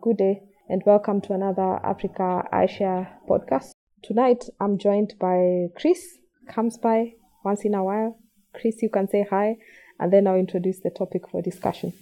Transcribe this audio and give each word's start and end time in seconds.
Good 0.00 0.16
day 0.18 0.42
and 0.68 0.82
welcome 0.86 1.20
to 1.22 1.32
another 1.34 1.78
Africa 1.84 2.42
iShare 2.52 3.08
podcast. 3.28 3.70
Tonight 4.02 4.44
I'm 4.60 4.78
joined 4.78 5.14
by 5.20 5.66
Chris, 5.76 6.18
comes 6.48 6.78
by 6.78 7.12
once 7.44 7.64
in 7.64 7.74
a 7.74 7.84
while. 7.84 8.18
Chris, 8.54 8.82
you 8.82 8.88
can 8.88 9.08
say 9.08 9.26
hi 9.28 9.56
and 9.98 10.12
then 10.12 10.26
I'll 10.26 10.36
introduce 10.36 10.80
the 10.80 10.90
topic 10.90 11.22
for 11.30 11.42
discussion. 11.42 11.92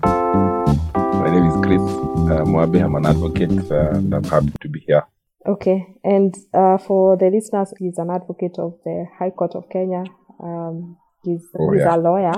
My 0.00 1.28
name 1.30 1.46
is 1.46 1.56
Chris 1.64 1.80
uh, 1.80 2.44
Mwabe. 2.44 2.82
I'm 2.84 2.94
an 2.94 3.06
advocate 3.06 3.50
uh, 3.70 3.90
and 3.96 4.14
I'm 4.14 4.24
happy 4.24 4.52
to 4.60 4.68
be 4.68 4.80
here. 4.86 5.02
Okay, 5.46 5.86
and 6.04 6.34
uh, 6.54 6.78
for 6.78 7.16
the 7.16 7.30
listeners, 7.30 7.72
he's 7.78 7.98
an 7.98 8.10
advocate 8.10 8.58
of 8.58 8.74
the 8.84 9.06
High 9.18 9.30
Court 9.30 9.54
of 9.54 9.68
Kenya. 9.70 10.04
Um, 10.42 10.96
he's, 11.24 11.46
Oh, 11.58 11.72
he's 11.72 11.80
yeah. 11.82 11.96
a 11.96 11.98
lawyer, 11.98 12.32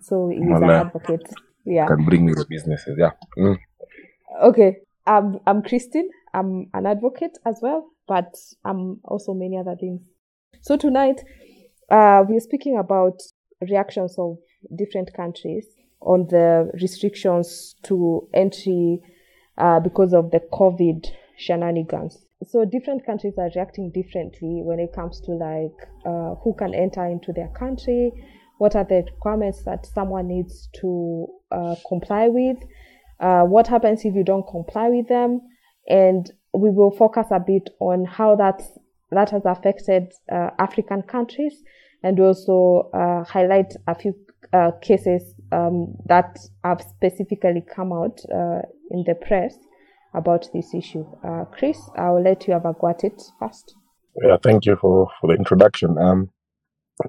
so 0.00 0.28
he's 0.28 0.40
an 0.42 0.70
advocate. 0.70 1.26
Yeah. 1.64 1.86
Can 1.86 2.04
bring 2.04 2.28
your 2.28 2.44
businesses. 2.44 2.96
Yeah. 2.98 3.12
Mm. 3.38 3.58
Okay. 4.42 4.76
I'm 5.06 5.38
I'm 5.46 5.62
Christine. 5.62 6.10
I'm 6.32 6.68
an 6.74 6.86
advocate 6.86 7.38
as 7.44 7.60
well, 7.62 7.90
but 8.08 8.34
I'm 8.64 9.00
also 9.04 9.34
many 9.34 9.58
other 9.58 9.76
things. 9.76 10.00
So 10.62 10.76
tonight, 10.76 11.22
uh, 11.90 12.24
we're 12.28 12.40
speaking 12.40 12.78
about 12.78 13.20
reactions 13.60 14.16
of 14.18 14.38
different 14.74 15.12
countries 15.14 15.66
on 16.00 16.26
the 16.28 16.70
restrictions 16.80 17.76
to 17.84 18.28
entry 18.34 19.00
uh, 19.58 19.80
because 19.80 20.12
of 20.12 20.30
the 20.30 20.40
COVID 20.52 21.06
shenanigans. 21.36 22.26
So 22.46 22.64
different 22.64 23.06
countries 23.06 23.34
are 23.38 23.50
reacting 23.54 23.90
differently 23.90 24.62
when 24.64 24.78
it 24.78 24.92
comes 24.92 25.20
to 25.22 25.32
like 25.32 25.88
uh, 26.04 26.34
who 26.42 26.54
can 26.58 26.74
enter 26.74 27.04
into 27.06 27.32
their 27.32 27.48
country, 27.48 28.12
what 28.58 28.76
are 28.76 28.84
the 28.84 29.04
requirements 29.12 29.64
that 29.64 29.86
someone 29.86 30.28
needs 30.28 30.68
to 30.80 31.26
uh, 31.50 31.74
comply 31.88 32.28
with, 32.28 32.58
uh, 33.20 33.42
what 33.42 33.66
happens 33.66 34.04
if 34.04 34.14
you 34.14 34.24
don't 34.24 34.46
comply 34.48 34.88
with 34.88 35.08
them, 35.08 35.40
and 35.88 36.30
we 36.52 36.70
will 36.70 36.90
focus 36.90 37.26
a 37.30 37.40
bit 37.40 37.70
on 37.80 38.04
how 38.04 38.36
that 38.36 38.62
that 39.10 39.30
has 39.30 39.42
affected 39.44 40.12
uh, 40.32 40.50
African 40.58 41.02
countries, 41.02 41.62
and 42.02 42.18
also 42.18 42.90
uh, 42.92 43.24
highlight 43.24 43.74
a 43.86 43.94
few 43.94 44.14
uh, 44.52 44.72
cases 44.82 45.34
um, 45.52 45.94
that 46.06 46.38
have 46.64 46.80
specifically 46.82 47.62
come 47.74 47.92
out 47.92 48.20
uh, 48.32 48.62
in 48.90 49.04
the 49.06 49.14
press 49.14 49.56
about 50.14 50.48
this 50.52 50.74
issue. 50.74 51.04
Chris, 51.52 51.78
I 51.96 52.10
will 52.10 52.22
let 52.22 52.46
you 52.46 52.52
have 52.52 52.66
a 52.66 52.72
go 52.72 52.88
at 52.88 53.02
it 53.02 53.20
first. 53.40 53.74
Yeah. 54.22 54.36
Thank 54.40 54.66
you 54.66 54.76
for, 54.76 55.08
for 55.20 55.26
the 55.26 55.34
introduction. 55.34 55.98
Um, 55.98 56.30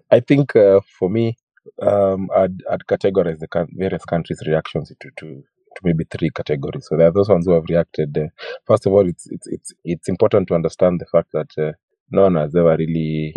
I 0.10 0.20
think 0.22 0.56
uh, 0.56 0.80
for 0.98 1.10
me, 1.10 1.38
um, 1.82 2.30
I'd, 2.36 2.62
I'd 2.72 2.86
categorize 2.88 3.40
the 3.40 3.68
various 3.74 4.06
countries' 4.06 4.44
reactions 4.46 4.92
into 4.92 5.10
to, 5.20 5.28
to 5.36 5.82
maybe 5.84 6.06
three 6.10 6.30
categories. 6.30 6.88
So 6.88 6.98
there 6.98 7.08
are 7.08 7.14
those 7.14 7.30
ones 7.30 7.46
who 7.46 7.54
have 7.54 7.64
reacted. 7.70 8.18
Uh, 8.18 8.28
first 8.66 8.86
of 8.86 8.94
all, 8.94 9.08
it's 9.08 9.28
it's 9.30 9.48
it's 9.48 9.74
it's 9.84 10.10
important 10.10 10.48
to 10.50 10.56
understand 10.56 11.00
the 11.00 11.06
fact 11.12 11.30
that 11.34 11.52
uh, 11.58 11.72
no 12.12 12.24
one 12.24 12.36
has 12.36 12.56
ever 12.56 12.76
really 12.78 13.34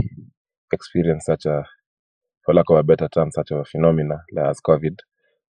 experienced 0.73 1.27
such 1.27 1.47
a, 1.47 1.65
for 2.45 2.55
lack 2.55 2.69
of 2.71 2.77
a 2.77 2.83
better 2.83 3.09
term, 3.09 3.31
such 3.31 3.51
a 3.51 3.65
phenomena 3.65 4.23
as 4.47 4.61
COVID. 4.61 4.99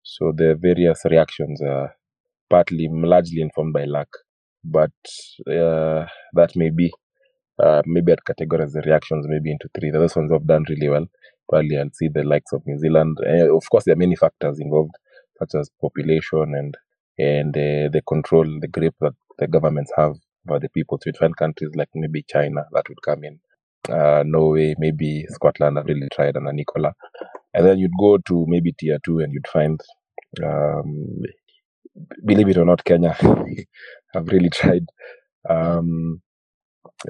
So 0.03 0.31
the 0.35 0.55
various 0.59 1.01
reactions 1.05 1.61
are 1.61 1.95
partly, 2.49 2.87
largely 2.91 3.41
informed 3.41 3.73
by 3.73 3.83
luck, 3.85 4.07
but 4.63 4.91
uh, 5.47 6.05
that 6.33 6.51
may 6.55 6.69
be. 6.69 6.91
Uh, 7.61 7.81
maybe 7.85 8.13
I'd 8.13 8.19
categorize 8.19 8.71
the 8.71 8.81
reactions 8.85 9.25
maybe 9.27 9.51
into 9.51 9.67
three. 9.77 9.91
The 9.91 9.97
other 9.97 10.07
ones 10.15 10.29
who 10.29 10.33
have 10.33 10.47
done 10.47 10.63
really 10.69 10.87
well. 10.87 11.07
Probably 11.49 11.77
I'll 11.77 11.89
see 11.93 12.09
the 12.13 12.23
likes 12.23 12.53
of 12.53 12.65
New 12.67 12.77
Zealand. 12.79 13.17
Uh, 13.25 13.55
of 13.55 13.69
course, 13.71 13.85
there 13.85 13.93
are 13.93 13.97
many 14.05 14.15
factors 14.15 14.59
involved, 14.59 14.93
such 15.39 15.55
as 15.55 15.69
population 15.81 16.53
and 16.55 16.75
and 17.17 17.55
uh, 17.57 17.89
the 17.91 18.01
control, 18.07 18.45
the 18.61 18.67
grip 18.67 18.95
that 19.01 19.13
the 19.39 19.47
governments 19.47 19.91
have 19.97 20.15
over 20.49 20.59
the 20.59 20.69
people. 20.69 20.97
So 20.97 21.03
you'd 21.07 21.17
find 21.17 21.35
countries 21.35 21.71
like 21.75 21.89
maybe 21.93 22.23
China 22.29 22.63
that 22.71 22.87
would 22.87 23.01
come 23.03 23.23
in, 23.25 23.39
uh, 23.89 24.23
Norway, 24.25 24.75
maybe 24.77 25.25
Scotland 25.29 25.77
have 25.77 25.85
really 25.87 26.07
tried 26.13 26.35
and 26.37 26.45
Nicola. 26.55 26.93
And 27.53 27.65
then 27.65 27.79
you'd 27.79 27.91
go 27.99 28.17
to 28.17 28.45
maybe 28.47 28.73
tier 28.73 28.99
two 29.03 29.19
and 29.19 29.33
you'd 29.33 29.47
find, 29.47 29.81
um, 30.43 31.21
believe 32.25 32.49
it 32.49 32.57
or 32.57 32.65
not, 32.65 32.83
Kenya 32.83 33.15
I've 34.15 34.27
really 34.27 34.49
tried. 34.49 34.85
Um, 35.49 36.21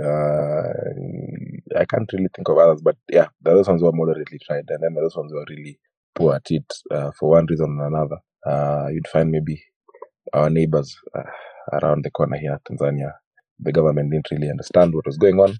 uh, 0.01 0.73
I 1.77 1.85
can't 1.85 2.11
really 2.11 2.29
think 2.35 2.49
of 2.49 2.57
others, 2.57 2.81
but 2.81 2.95
yeah, 3.09 3.27
the 3.41 3.51
other 3.51 3.63
ones 3.63 3.83
were 3.83 3.91
moderately 3.91 4.39
tried, 4.45 4.65
and 4.67 4.83
then 4.83 4.93
the 4.93 5.01
other 5.01 5.19
ones 5.19 5.33
were 5.33 5.45
really 5.49 5.79
poor 6.15 6.35
at 6.35 6.49
it 6.49 6.71
uh, 6.91 7.11
for 7.17 7.29
one 7.29 7.45
reason 7.47 7.77
or 7.79 7.87
another. 7.87 8.17
Uh, 8.45 8.87
you'd 8.91 9.07
find 9.07 9.31
maybe 9.31 9.61
our 10.33 10.49
neighbors 10.49 10.95
uh, 11.17 11.77
around 11.81 12.03
the 12.03 12.11
corner 12.11 12.37
here, 12.37 12.59
Tanzania, 12.69 13.11
the 13.59 13.71
government 13.71 14.11
didn't 14.11 14.31
really 14.31 14.49
understand 14.49 14.93
what 14.93 15.05
was 15.05 15.17
going 15.17 15.39
on. 15.39 15.57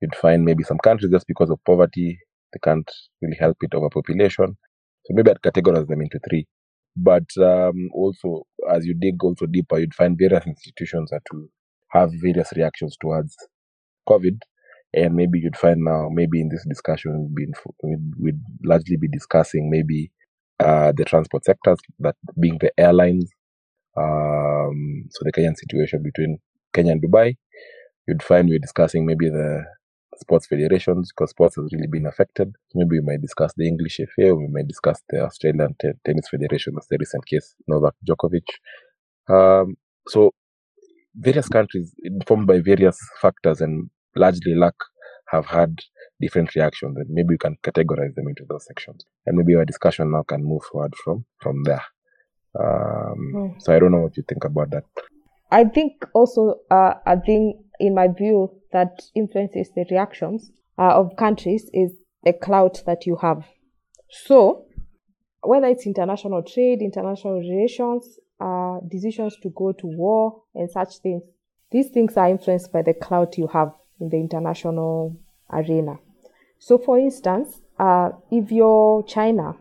You'd 0.00 0.14
find 0.14 0.44
maybe 0.44 0.64
some 0.64 0.78
countries 0.78 1.10
just 1.10 1.26
because 1.26 1.50
of 1.50 1.58
poverty, 1.64 2.18
they 2.52 2.58
can't 2.62 2.90
really 3.22 3.36
help 3.38 3.56
it 3.60 3.74
overpopulation. 3.74 4.56
So 5.04 5.14
maybe 5.14 5.30
I'd 5.30 5.42
categorize 5.42 5.88
them 5.88 6.02
into 6.02 6.18
three. 6.28 6.46
But 6.96 7.24
um, 7.38 7.88
also, 7.94 8.46
as 8.70 8.84
you 8.84 8.94
dig 8.94 9.22
also 9.22 9.46
deeper, 9.46 9.78
you'd 9.78 9.94
find 9.94 10.18
various 10.18 10.46
institutions 10.46 11.10
that 11.10 11.22
will 11.32 11.48
have 11.92 12.10
various 12.20 12.52
reactions 12.54 12.96
towards 13.00 13.36
COVID. 14.08 14.38
And 14.92 15.14
maybe 15.14 15.38
you'd 15.38 15.56
find 15.56 15.82
now, 15.84 16.08
maybe 16.10 16.40
in 16.40 16.48
this 16.48 16.64
discussion, 16.68 17.32
we'd, 17.34 17.34
be 17.34 17.44
inf- 17.44 18.10
we'd, 18.18 18.40
largely 18.64 18.96
be 18.96 19.08
discussing 19.08 19.70
maybe 19.70 20.10
uh, 20.58 20.92
the 20.96 21.04
transport 21.04 21.44
sectors, 21.44 21.78
that 22.00 22.16
being 22.38 22.58
the 22.60 22.72
airlines. 22.78 23.30
Um, 23.96 25.08
so 25.10 25.20
the 25.22 25.32
Kenyan 25.32 25.56
situation 25.56 26.02
between 26.02 26.38
Kenya 26.72 26.92
and 26.92 27.02
Dubai. 27.02 27.36
You'd 28.06 28.22
find 28.22 28.48
we're 28.48 28.58
discussing 28.58 29.06
maybe 29.06 29.28
the 29.28 29.64
sports 30.16 30.46
federations 30.46 31.12
because 31.12 31.30
sports 31.30 31.56
has 31.56 31.68
really 31.72 31.86
been 31.86 32.06
affected. 32.06 32.54
Maybe 32.74 32.98
we 32.98 33.06
might 33.06 33.22
discuss 33.22 33.52
the 33.56 33.66
English 33.66 33.96
FA, 33.96 34.34
we 34.34 34.48
might 34.50 34.68
discuss 34.68 35.00
the 35.08 35.20
Australian 35.24 35.74
Te- 35.80 35.92
Tennis 36.04 36.28
Federation, 36.28 36.74
as 36.78 36.86
the 36.88 36.98
recent 36.98 37.26
case, 37.26 37.54
Novak 37.68 37.94
Djokovic. 38.06 38.48
Um, 39.28 39.76
so 40.08 40.32
various 41.14 41.48
countries 41.48 41.94
informed 42.02 42.46
by 42.46 42.60
various 42.60 42.98
factors 43.20 43.60
and 43.60 43.90
largely 44.16 44.54
lack 44.54 44.74
have 45.28 45.46
had 45.46 45.78
different 46.20 46.54
reactions 46.54 46.96
and 46.96 47.06
maybe 47.08 47.30
we 47.30 47.38
can 47.38 47.56
categorize 47.62 48.14
them 48.14 48.28
into 48.28 48.44
those 48.48 48.66
sections 48.66 49.04
and 49.26 49.36
maybe 49.36 49.54
our 49.54 49.64
discussion 49.64 50.10
now 50.10 50.22
can 50.22 50.44
move 50.44 50.62
forward 50.70 50.94
from 50.96 51.24
from 51.40 51.62
there 51.64 51.84
um, 52.58 53.32
Hmm. 53.32 53.58
so 53.58 53.74
i 53.74 53.78
don't 53.78 53.92
know 53.92 54.00
what 54.00 54.16
you 54.16 54.24
think 54.28 54.44
about 54.44 54.70
that 54.70 54.84
I 55.50 55.64
think 55.64 56.04
also 56.14 56.56
uh, 56.70 56.94
a 57.06 57.20
thing 57.20 57.64
in 57.80 57.94
my 57.94 58.08
view 58.08 58.50
that 58.72 59.02
influences 59.16 59.70
the 59.74 59.84
reactions 59.90 60.50
uh, 60.78 60.94
of 60.94 61.16
countries 61.16 61.68
is 61.72 61.92
the 62.22 62.32
clout 62.32 62.82
that 62.86 63.06
you 63.06 63.16
have. 63.16 63.44
So, 64.10 64.66
whether 65.42 65.66
it's 65.66 65.86
international 65.86 66.42
trade, 66.42 66.82
international 66.82 67.40
relations, 67.40 68.18
uh, 68.40 68.78
decisions 68.88 69.36
to 69.42 69.50
go 69.50 69.72
to 69.72 69.86
war, 69.86 70.42
and 70.54 70.70
such 70.70 70.98
things, 70.98 71.22
these 71.72 71.88
things 71.88 72.16
are 72.16 72.28
influenced 72.28 72.72
by 72.72 72.82
the 72.82 72.94
clout 72.94 73.36
you 73.38 73.48
have 73.48 73.72
in 74.00 74.08
the 74.08 74.16
international 74.16 75.16
arena. 75.52 75.98
So, 76.58 76.78
for 76.78 76.98
instance, 76.98 77.60
uh, 77.78 78.10
if 78.30 78.50
you're 78.50 79.02
China, 79.04 79.56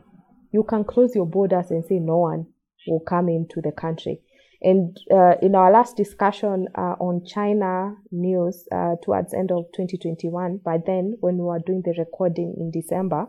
you 0.52 0.64
can 0.64 0.84
close 0.84 1.16
your 1.16 1.26
borders 1.26 1.72
and 1.72 1.86
say 1.86 2.00
no 2.00 2.18
one 2.18 2.48
will 2.88 3.00
come 3.00 3.30
into 3.30 3.62
the 3.62 3.72
country. 3.72 4.22
And 4.62 4.98
uh, 5.10 5.36
in 5.42 5.56
our 5.56 5.72
last 5.72 5.96
discussion 5.96 6.68
uh, 6.76 6.96
on 7.00 7.26
China 7.26 7.96
news 8.12 8.68
uh, 8.72 8.96
towards 9.02 9.34
end 9.34 9.52
of 9.52 9.66
2021, 9.74 10.58
by 10.58 10.78
then 10.86 11.16
when 11.22 11.38
we 11.38 11.44
were 11.44 11.60
doing 11.60 11.82
the 11.86 11.94
recording 11.98 12.56
in 12.58 12.72
December, 12.72 13.28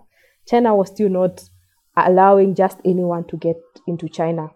China 0.49 0.75
was 0.75 0.89
still 0.89 1.09
not 1.09 1.49
allowing 1.97 2.55
just 2.55 2.79
anyone 2.85 3.25
to 3.29 3.37
get 3.37 3.61
into 3.87 4.09
China. 4.09 4.49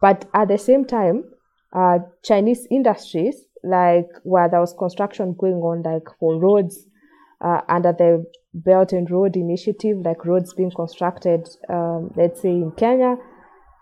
But 0.00 0.28
at 0.34 0.48
the 0.48 0.58
same 0.58 0.84
time, 0.84 1.24
uh, 1.72 1.98
Chinese 2.24 2.66
industries, 2.70 3.44
like 3.64 4.08
where 4.22 4.48
there 4.48 4.60
was 4.60 4.74
construction 4.78 5.34
going 5.38 5.54
on, 5.54 5.82
like 5.82 6.08
for 6.18 6.38
roads 6.38 6.86
uh, 7.40 7.60
under 7.68 7.92
the 7.92 8.24
Belt 8.54 8.92
and 8.92 9.10
Road 9.10 9.36
Initiative, 9.36 9.98
like 10.04 10.24
roads 10.24 10.54
being 10.54 10.70
constructed, 10.70 11.48
um, 11.68 12.10
let's 12.16 12.40
say 12.42 12.50
in 12.50 12.72
Kenya, 12.72 13.16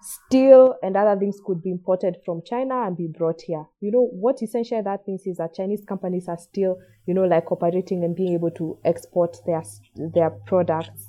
steel 0.02 0.74
and 0.82 0.96
other 0.96 1.18
things 1.18 1.40
could 1.44 1.62
be 1.62 1.70
imported 1.70 2.16
from 2.24 2.42
China 2.44 2.82
and 2.86 2.96
be 2.96 3.06
brought 3.06 3.40
here. 3.42 3.64
You 3.80 3.92
know, 3.92 4.08
what 4.12 4.42
essentially 4.42 4.82
that 4.82 5.06
means 5.06 5.26
is 5.26 5.38
that 5.38 5.54
Chinese 5.54 5.84
companies 5.86 6.28
are 6.28 6.38
still, 6.38 6.78
you 7.06 7.14
know, 7.14 7.24
like 7.24 7.50
operating 7.50 8.04
and 8.04 8.14
being 8.14 8.34
able 8.34 8.50
to 8.52 8.78
export 8.84 9.36
their 9.46 9.62
their 9.96 10.30
products 10.30 11.06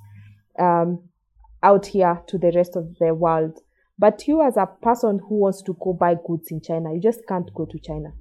um, 0.60 1.04
out 1.64 1.86
here 1.86 2.22
to 2.28 2.38
the 2.38 2.52
rest 2.56 2.76
of 2.76 2.96
the 3.00 3.14
world. 3.14 3.60
But 4.00 4.28
you, 4.28 4.42
as 4.44 4.58
a 4.58 4.68
person 4.82 5.20
who 5.28 5.40
wants 5.40 5.64
to 5.64 5.76
go 5.84 5.94
buy 5.94 6.16
goods 6.26 6.52
in 6.52 6.62
China, 6.62 6.94
you 6.94 7.02
just 7.02 7.22
can't 7.28 7.52
go 7.54 7.66
to 7.66 7.80
China. 7.80 8.14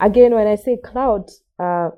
Again, 0.00 0.34
when 0.34 0.46
I 0.46 0.56
say 0.56 0.78
cloud, 0.82 1.28
uh, 1.58 1.90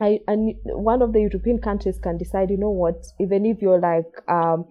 I, 0.00 0.20
and 0.26 0.54
one 0.64 1.02
of 1.02 1.12
the 1.12 1.20
European 1.20 1.58
countries 1.58 1.98
can 2.02 2.16
decide, 2.16 2.50
you 2.50 2.56
know 2.56 2.70
what, 2.70 3.04
even 3.18 3.44
if 3.46 3.60
you're 3.60 3.80
like 3.80 4.06
um, 4.28 4.64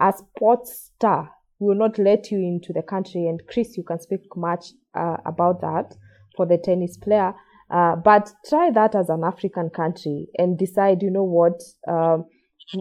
a 0.00 0.12
sports 0.12 0.90
star 0.94 1.30
we 1.62 1.68
will 1.68 1.76
not 1.76 1.96
let 1.96 2.32
you 2.32 2.38
into 2.38 2.72
the 2.72 2.82
country. 2.82 3.28
And 3.28 3.40
Chris, 3.46 3.76
you 3.76 3.84
can 3.84 4.00
speak 4.00 4.22
much 4.34 4.72
uh, 4.94 5.18
about 5.24 5.60
that 5.60 5.94
for 6.36 6.44
the 6.44 6.58
tennis 6.58 6.96
player. 6.96 7.34
Uh, 7.70 7.94
but 7.94 8.32
try 8.48 8.70
that 8.72 8.96
as 8.96 9.08
an 9.08 9.22
African 9.22 9.70
country 9.70 10.26
and 10.36 10.58
decide, 10.58 11.02
you 11.02 11.10
know 11.10 11.22
what, 11.22 11.62
um, 11.86 12.24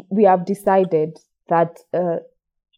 we 0.10 0.24
have 0.24 0.46
decided 0.46 1.18
that 1.48 1.78
uh, 1.94 2.18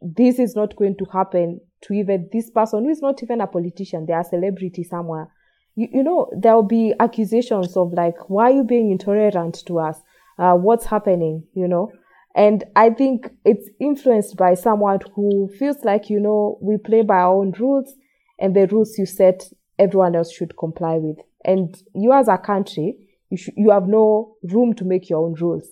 this 0.01 0.39
is 0.39 0.55
not 0.57 0.75
going 0.75 0.97
to 0.97 1.05
happen 1.05 1.61
to 1.83 1.93
even 1.93 2.29
this 2.33 2.49
person 2.49 2.83
who 2.83 2.89
is 2.89 3.01
not 3.01 3.23
even 3.23 3.39
a 3.39 3.47
politician, 3.47 4.05
they 4.05 4.13
are 4.13 4.21
a 4.21 4.25
celebrity 4.25 4.83
somewhere. 4.83 5.29
You, 5.75 5.87
you 5.91 6.03
know, 6.03 6.29
there 6.37 6.55
will 6.55 6.63
be 6.63 6.93
accusations 6.99 7.75
of 7.75 7.93
like, 7.93 8.29
why 8.29 8.51
are 8.51 8.55
you 8.55 8.63
being 8.63 8.91
intolerant 8.91 9.63
to 9.67 9.79
us? 9.79 10.01
Uh, 10.37 10.53
what's 10.53 10.85
happening, 10.85 11.43
you 11.53 11.67
know? 11.67 11.91
And 12.35 12.63
I 12.75 12.89
think 12.89 13.29
it's 13.45 13.69
influenced 13.79 14.37
by 14.37 14.55
someone 14.55 14.99
who 15.15 15.49
feels 15.59 15.83
like, 15.83 16.09
you 16.09 16.19
know, 16.19 16.57
we 16.61 16.77
play 16.77 17.03
by 17.03 17.17
our 17.17 17.35
own 17.35 17.53
rules 17.59 17.93
and 18.39 18.55
the 18.55 18.67
rules 18.67 18.97
you 18.97 19.05
set, 19.05 19.43
everyone 19.77 20.15
else 20.15 20.31
should 20.31 20.57
comply 20.57 20.95
with. 20.95 21.17
And 21.45 21.75
you 21.93 22.11
as 22.13 22.27
a 22.27 22.37
country, 22.37 22.97
you, 23.29 23.37
sh- 23.37 23.49
you 23.55 23.69
have 23.69 23.87
no 23.87 24.35
room 24.43 24.73
to 24.75 24.85
make 24.85 25.09
your 25.09 25.25
own 25.25 25.35
rules. 25.35 25.67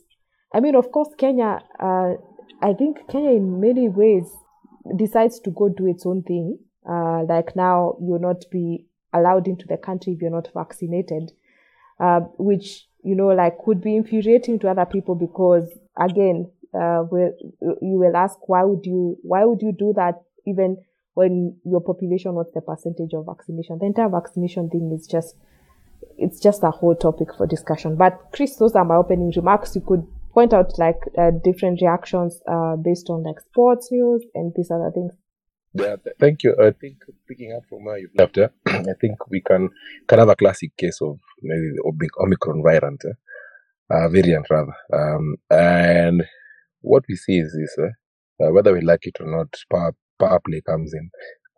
I 0.53 0.59
mean, 0.59 0.75
of 0.75 0.92
course, 0.92 1.09
Kenya, 1.18 1.62
uh, 1.80 2.13
I 2.62 2.74
think 2.74 3.07
Kenya 3.09 3.31
in 3.31 3.59
many 3.59 3.89
ways 3.89 4.30
decides 4.98 5.39
to 5.42 5.50
go 5.50 5.69
do 5.69 5.88
its 5.88 6.06
own 6.06 6.24
thing. 6.24 6.59
Uh, 6.88 7.24
like 7.24 7.56
now, 7.56 7.95
you'll 8.01 8.19
not 8.19 8.44
be 8.51 8.86
allowed 9.13 9.47
into 9.47 9.65
the 9.67 9.77
country 9.77 10.13
if 10.13 10.21
you're 10.21 10.31
not 10.31 10.49
vaccinated, 10.53 11.31
uh, 11.99 12.21
which, 12.37 12.87
you 13.03 13.15
know, 13.15 13.27
like 13.27 13.57
could 13.63 13.81
be 13.81 13.95
infuriating 13.95 14.59
to 14.59 14.69
other 14.69 14.85
people 14.85 15.15
because 15.15 15.69
again, 15.97 16.49
uh, 16.73 17.03
will, 17.11 17.31
you 17.61 17.97
will 17.99 18.15
ask, 18.15 18.37
why 18.47 18.63
would 18.63 18.85
you, 18.85 19.17
why 19.23 19.43
would 19.43 19.61
you 19.61 19.73
do 19.77 19.93
that 19.95 20.15
even 20.47 20.77
when 21.13 21.57
your 21.65 21.81
population, 21.81 22.33
what's 22.33 22.53
the 22.53 22.61
percentage 22.61 23.13
of 23.13 23.25
vaccination? 23.25 23.77
The 23.79 23.87
entire 23.87 24.09
vaccination 24.09 24.69
thing 24.69 24.91
is 24.97 25.05
just, 25.07 25.35
it's 26.17 26.39
just 26.39 26.63
a 26.63 26.71
whole 26.71 26.95
topic 26.95 27.35
for 27.35 27.45
discussion. 27.45 27.95
But 27.95 28.17
Chris, 28.31 28.55
those 28.55 28.75
are 28.75 28.85
my 28.85 28.95
opening 28.95 29.33
remarks. 29.35 29.75
You 29.75 29.81
could 29.81 30.07
point 30.33 30.53
out 30.53 30.77
like 30.79 30.99
uh, 31.17 31.31
different 31.43 31.81
reactions 31.81 32.39
uh, 32.47 32.77
based 32.77 33.09
on 33.09 33.23
like 33.23 33.39
sports 33.41 33.91
news 33.91 34.23
and 34.33 34.53
these 34.55 34.71
other 34.71 34.91
things. 34.93 35.11
Yeah, 35.73 35.95
th- 36.03 36.15
thank 36.19 36.44
you. 36.44 36.56
I 36.62 36.71
think 36.71 36.97
picking 37.27 37.53
up 37.53 37.63
from 37.69 37.85
where 37.85 37.97
you've 37.97 38.15
left, 38.15 38.38
uh, 38.38 38.50
I 38.68 38.94
think 39.00 39.29
we 39.29 39.41
can 39.41 39.69
can 40.07 40.19
have 40.19 40.29
a 40.29 40.35
classic 40.35 40.75
case 40.77 41.00
of 41.01 41.18
maybe 41.41 41.71
the 41.75 41.83
Omic- 41.83 42.23
Omicron 42.23 42.62
variant, 42.63 43.03
uh, 43.91 44.09
variant 44.09 44.47
rather. 44.50 44.75
Um, 44.94 45.38
and 45.51 46.23
what 46.81 47.03
we 47.09 47.15
see 47.15 47.39
is 47.39 47.53
this: 47.57 47.77
uh, 47.79 48.45
uh, 48.45 48.51
whether 48.53 48.73
we 48.73 48.81
like 48.81 49.07
it 49.07 49.18
or 49.21 49.27
not, 49.27 49.50
power, 49.71 49.94
power 50.19 50.41
play 50.45 50.62
comes 50.62 50.94
in, 50.94 51.09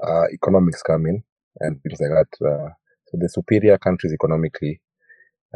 uh, 0.06 0.25
economics 0.33 0.83
come 0.83 1.07
in, 1.07 1.24
and 1.62 1.81
things 1.83 2.00
like 2.01 2.12
that. 2.12 2.45
Uh, 2.48 2.69
so 3.07 3.18
the 3.19 3.30
superior 3.30 3.77
countries 3.80 4.13
economically, 4.13 4.81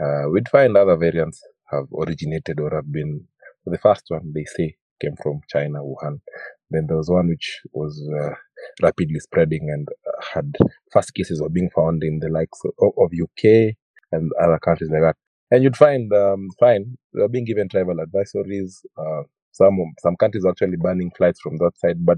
uh, 0.02 0.30
we'd 0.32 0.50
find 0.50 0.78
other 0.78 0.98
variants 0.98 1.42
have 1.72 1.86
originated 1.98 2.60
or 2.60 2.76
have 2.76 2.92
been. 2.92 3.26
The 3.66 3.78
first 3.80 4.06
one 4.10 4.34
they 4.34 4.46
say 4.46 4.78
came 5.02 5.16
from 5.24 5.42
China, 5.50 5.80
Wuhan. 5.82 6.22
Then 6.70 6.86
there 6.88 6.98
was 6.98 7.10
one 7.10 7.30
which 7.30 7.62
was 7.74 8.02
uh, 8.22 8.34
rapidly 8.82 9.20
spreading 9.20 9.70
and 9.72 9.88
uh, 10.08 10.26
had 10.34 10.56
first 10.92 11.14
cases 11.14 11.42
were 11.42 11.50
being 11.50 11.70
found 11.76 12.04
in 12.04 12.20
the 12.20 12.30
likes 12.30 12.60
of, 12.80 12.92
of 12.98 13.12
UK 13.22 13.76
and 14.12 14.32
other 14.42 14.60
countries 14.60 14.90
like 14.92 15.02
that. 15.02 15.16
And 15.50 15.64
you'd 15.64 15.78
find, 15.78 16.12
um, 16.12 16.50
fine, 16.60 16.98
they 17.14 17.22
were 17.22 17.30
being 17.30 17.46
given 17.46 17.70
travel 17.70 17.96
advisories. 17.96 18.82
Uh, 18.98 19.24
some 19.54 19.78
some 20.00 20.16
countries 20.18 20.46
actually 20.46 20.78
banning 20.78 21.12
flights 21.18 21.40
from 21.42 21.58
that 21.58 21.72
side, 21.78 22.06
but 22.06 22.18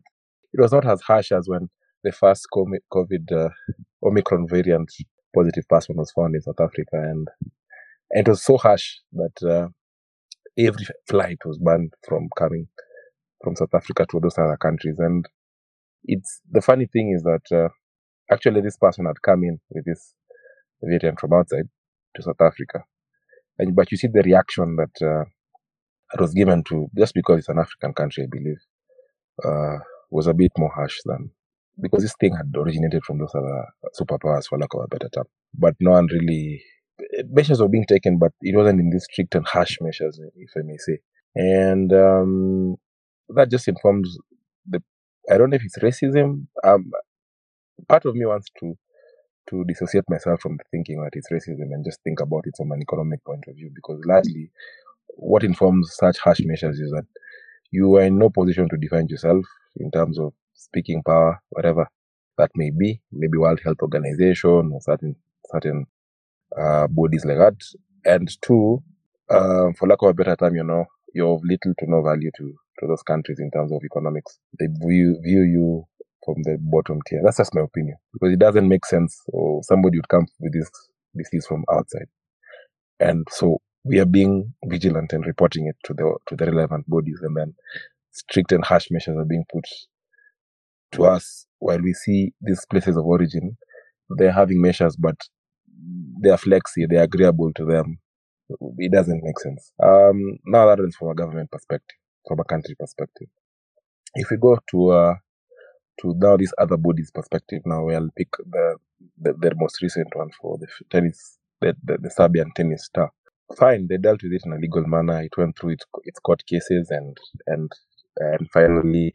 it 0.52 0.60
was 0.60 0.72
not 0.72 0.86
as 0.86 1.02
harsh 1.02 1.32
as 1.32 1.48
when 1.48 1.70
the 2.04 2.12
first 2.12 2.48
COVID 2.52 3.32
uh, 3.32 3.50
Omicron 4.04 4.48
variant 4.48 4.92
positive 5.34 5.68
person 5.70 5.96
was 5.96 6.12
found 6.12 6.36
in 6.36 6.42
South 6.42 6.60
Africa, 6.60 6.96
and, 6.96 7.28
and 8.12 8.28
it 8.28 8.30
was 8.30 8.44
so 8.44 8.58
harsh 8.58 8.96
that 9.14 9.48
uh, 9.48 9.68
every 10.58 10.86
flight 11.08 11.38
was 11.46 11.58
banned 11.60 11.94
from 12.08 12.30
coming 12.38 12.68
from 13.44 13.56
South 13.56 13.74
Africa 13.74 14.06
to 14.10 14.20
those 14.20 14.38
other 14.38 14.58
countries. 14.58 14.96
And 15.00 15.26
it's 16.04 16.42
the 16.50 16.62
funny 16.62 16.88
thing 16.92 17.14
is 17.16 17.24
that 17.24 17.56
uh, 17.56 17.70
actually 18.32 18.62
this 18.62 18.78
person 18.78 19.06
had 19.06 19.22
come 19.22 19.44
in 19.44 19.60
with 19.70 19.86
this 19.86 20.14
variant 20.82 21.20
from 21.20 21.34
outside 21.34 21.68
to 22.16 22.22
South 22.22 22.42
Africa, 22.42 22.84
and 23.58 23.76
but 23.76 23.92
you 23.92 23.98
see 23.98 24.08
the 24.12 24.24
reaction 24.24 24.78
that 24.78 25.06
uh, 25.06 25.26
was 26.20 26.34
given 26.34 26.64
to 26.66 26.88
just 26.98 27.14
because 27.14 27.40
it's 27.40 27.50
an 27.50 27.60
African 27.60 27.94
country, 27.94 28.24
I 28.24 28.28
believe, 28.32 28.58
uh, 29.44 29.84
was 30.10 30.28
a 30.28 30.34
bit 30.34 30.52
more 30.58 30.72
harsh 30.74 30.98
than 31.06 31.32
because 31.82 32.04
this 32.04 32.16
thing 32.20 32.36
had 32.36 32.54
originated 32.56 33.04
from 33.06 33.20
those 33.20 33.34
other 33.36 33.66
superpowers, 34.00 34.48
for 34.48 34.58
lack 34.58 34.74
of 34.74 34.82
a 34.84 34.88
better 34.88 35.10
term. 35.10 35.26
But 35.54 35.76
no 35.80 35.92
one 35.92 36.08
really 36.08 36.62
measures 37.30 37.62
were 37.62 37.70
being 37.70 37.86
taken, 37.86 38.18
but 38.18 38.32
it 38.42 38.56
wasn't 38.56 38.80
in 38.80 38.90
these 38.90 39.06
strict 39.10 39.36
and 39.36 39.48
harsh 39.48 39.78
measures, 39.82 40.20
if 40.36 40.52
I 40.58 40.62
may 40.64 40.78
say. 40.78 41.00
And 41.36 41.94
um, 41.94 42.76
that 43.36 43.50
just 43.52 43.68
informs 43.68 44.18
the. 44.68 44.82
I 45.32 45.38
don't 45.38 45.50
know 45.52 45.56
if 45.58 45.64
it's 45.66 45.80
racism. 45.80 46.48
Um, 46.64 46.92
part 47.88 48.06
of 48.06 48.16
me 48.16 48.26
wants 48.26 48.48
to 48.60 48.76
to 49.50 49.64
dissociate 49.66 50.04
myself 50.10 50.40
from 50.42 50.60
thinking 50.72 51.02
that 51.04 51.12
it's 51.14 51.32
racism 51.32 51.74
and 51.74 51.84
just 51.84 52.00
think 52.04 52.20
about 52.22 52.44
it 52.46 52.54
from 52.56 52.72
an 52.72 52.82
economic 52.82 53.24
point 53.26 53.44
of 53.48 53.56
view 53.56 53.72
because 53.74 54.00
largely 54.06 54.52
what 55.16 55.44
informs 55.44 55.92
such 55.96 56.20
harsh 56.20 56.42
measures 56.44 56.80
is 56.80 56.92
that 56.92 57.06
you 57.72 57.96
are 57.96 58.04
in 58.04 58.18
no 58.18 58.30
position 58.30 58.68
to 58.70 58.78
defend 58.78 59.10
yourself 59.10 59.46
in 59.78 59.92
terms 59.92 60.20
of 60.20 60.34
speaking 60.54 61.02
power, 61.04 61.42
whatever 61.50 61.88
that 62.38 62.52
may 62.56 62.72
be, 62.72 63.02
maybe 63.12 63.38
World 63.38 63.60
Health 63.64 63.78
Organization 63.82 64.72
or 64.74 64.82
certain 64.82 65.16
certain 65.52 65.86
uh, 66.60 66.88
bodies 66.88 67.26
like 67.26 67.38
that. 67.38 67.56
And 68.06 68.30
two, 68.42 68.82
uh, 69.30 69.72
for 69.78 69.88
lack 69.88 70.02
of 70.02 70.10
a 70.10 70.14
better 70.14 70.36
term, 70.36 70.56
you 70.56 70.64
know, 70.64 70.86
you're 71.14 71.36
of 71.36 71.42
little 71.44 71.74
to 71.80 71.86
no 71.88 72.02
value 72.02 72.32
to, 72.38 72.54
to 72.80 72.88
those 72.88 73.04
countries 73.04 73.40
in 73.40 73.52
terms 73.52 73.72
of 73.72 73.82
economics. 73.84 74.40
They 74.60 74.68
view, 74.68 75.20
view 75.24 75.42
you 75.44 75.86
from 76.26 76.36
the 76.44 76.58
bottom 76.60 77.00
tier. 77.08 77.22
That's 77.24 77.38
just 77.38 77.56
my 77.56 77.62
opinion 77.62 77.98
because 78.14 78.34
it 78.34 78.40
doesn't 78.40 78.68
make 78.68 78.86
sense 78.86 79.22
or 79.28 79.62
somebody 79.64 79.98
would 79.98 80.10
come 80.10 80.28
with 80.40 80.54
this 80.54 80.70
disease 81.16 81.46
from 81.48 81.64
outside. 81.72 82.08
And 83.00 83.28
so 83.32 83.60
we 83.84 84.00
are 84.00 84.06
being 84.06 84.54
vigilant 84.66 85.14
and 85.14 85.26
reporting 85.26 85.68
it 85.68 85.76
to 85.86 85.94
the 85.94 86.16
to 86.28 86.36
the 86.36 86.46
relevant 86.52 86.88
bodies 86.90 87.20
and 87.22 87.36
then 87.38 87.54
strict 88.12 88.52
and 88.52 88.66
harsh 88.66 88.88
measures 88.92 89.18
are 89.18 89.26
being 89.26 89.46
put 89.52 89.66
to 90.94 91.06
us 91.06 91.46
while 91.60 91.80
we 91.82 91.94
see 91.94 92.34
these 92.42 92.66
places 92.70 92.98
of 92.98 93.06
origin 93.06 93.58
they're 94.18 94.32
having 94.32 94.62
measures 94.62 94.96
but 94.96 95.16
they 96.22 96.30
are 96.30 96.38
flexi 96.38 96.86
they're 96.90 97.04
agreeable 97.04 97.52
to 97.54 97.66
them 97.66 98.00
it 98.78 98.92
doesn't 98.92 99.24
make 99.24 99.40
sense 99.40 99.72
um 99.84 100.20
now 100.46 100.66
that 100.68 100.80
is 100.84 100.96
from 100.96 101.10
a 101.10 101.16
government 101.16 101.50
perspective 101.52 101.98
from 102.28 102.40
a 102.40 102.44
country 102.46 102.76
perspective. 102.80 103.28
If 104.16 104.30
we 104.32 104.38
go 104.38 104.60
to 104.72 104.92
uh 104.92 105.16
to 106.02 106.16
now 106.18 106.38
these 106.38 106.54
other 106.60 106.78
bodies 106.78 107.12
perspective 107.14 107.62
now 107.66 107.86
we'll 107.86 108.10
pick 108.18 108.30
the 108.52 108.78
the, 109.22 109.34
the 109.34 109.54
most 109.58 109.82
recent 109.82 110.10
one 110.16 110.30
for 110.42 110.58
the 110.60 110.68
tennis 110.92 111.40
the, 111.62 111.76
the, 111.84 111.98
the 112.00 112.12
serbian 112.12 112.52
tennis 112.56 112.86
star. 112.86 113.12
Fine 113.58 113.88
they 113.90 113.98
dealt 113.98 114.24
with 114.24 114.34
it 114.34 114.44
in 114.46 114.54
a 114.54 114.58
legal 114.58 114.86
manner. 114.88 115.22
It 115.22 115.38
went 115.38 115.58
through 115.60 115.72
its, 115.72 115.86
its 116.06 116.20
court 116.20 116.44
cases 116.48 116.90
and 116.92 117.18
and 117.48 117.72
and 118.18 118.50
finally 118.52 119.14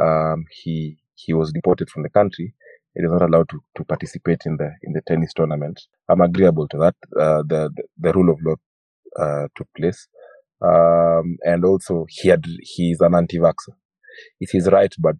um 0.00 0.44
he 0.50 0.98
he 1.16 1.34
was 1.34 1.52
deported 1.52 1.90
from 1.90 2.04
the 2.04 2.10
country. 2.10 2.54
He 2.94 3.02
was 3.06 3.12
not 3.20 3.28
allowed 3.30 3.48
to, 3.50 3.60
to 3.76 3.84
participate 3.84 4.42
in 4.46 4.56
the 4.58 4.72
in 4.82 4.92
the 4.94 5.02
tennis 5.06 5.32
tournament. 5.34 5.80
I'm 6.08 6.20
agreeable 6.22 6.68
to 6.68 6.78
that. 6.78 6.96
Uh, 7.18 7.42
the, 7.46 7.70
the 7.76 7.84
the 7.98 8.12
rule 8.14 8.30
of 8.32 8.38
law 8.44 8.56
uh, 9.18 9.48
took 9.56 9.68
place 9.76 10.08
um 10.64 11.36
and 11.42 11.64
also 11.64 12.06
he 12.08 12.28
had 12.28 12.44
he's 12.60 13.00
an 13.00 13.14
anti-vaxxer 13.14 13.74
it's 14.40 14.52
his 14.52 14.68
right 14.70 14.94
but 14.98 15.16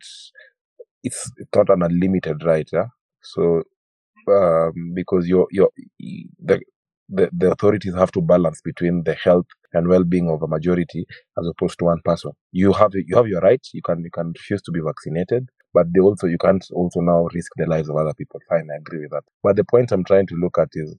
it's, 1.03 1.31
not 1.55 1.69
an 1.71 1.83
unlimited 1.83 2.45
right 2.45 2.69
yeah 2.73 2.87
so 3.23 3.63
um 4.31 4.93
because 4.95 5.27
you're 5.27 5.49
you're 5.51 5.71
the 6.39 6.61
the, 7.09 7.29
the 7.33 7.51
authorities 7.53 7.95
have 7.95 8.11
to 8.13 8.23
balance 8.23 8.61
between 8.63 9.03
the 9.05 9.15
health 9.15 9.47
and 9.75 9.89
well-being 9.89 10.31
of 10.31 10.43
a 10.43 10.49
majority 10.49 11.05
as 11.39 11.47
opposed 11.47 11.79
to 11.79 11.85
one 11.85 12.01
person. 12.05 12.33
You 12.53 12.73
have 12.73 12.93
you 12.95 13.17
have 13.17 13.27
your 13.29 13.41
right. 13.41 13.61
You 13.75 13.83
can 13.83 14.03
you 14.03 14.11
can 14.11 14.33
refuse 14.35 14.63
to 14.63 14.73
be 14.73 14.81
vaccinated, 14.81 15.49
but 15.75 15.87
they 15.93 16.01
also 16.01 16.27
you 16.27 16.39
can't 16.39 16.65
also 16.73 17.01
now 17.01 17.29
risk 17.35 17.53
the 17.57 17.67
lives 17.67 17.91
of 17.91 17.97
other 17.97 18.15
people. 18.15 18.41
Fine, 18.49 18.69
I 18.73 18.77
agree 18.79 19.01
with 19.01 19.11
that. 19.11 19.25
But 19.43 19.57
the 19.57 19.65
point 19.65 19.93
I'm 19.93 20.05
trying 20.05 20.27
to 20.29 20.35
look 20.37 20.59
at 20.59 20.69
is 20.73 20.97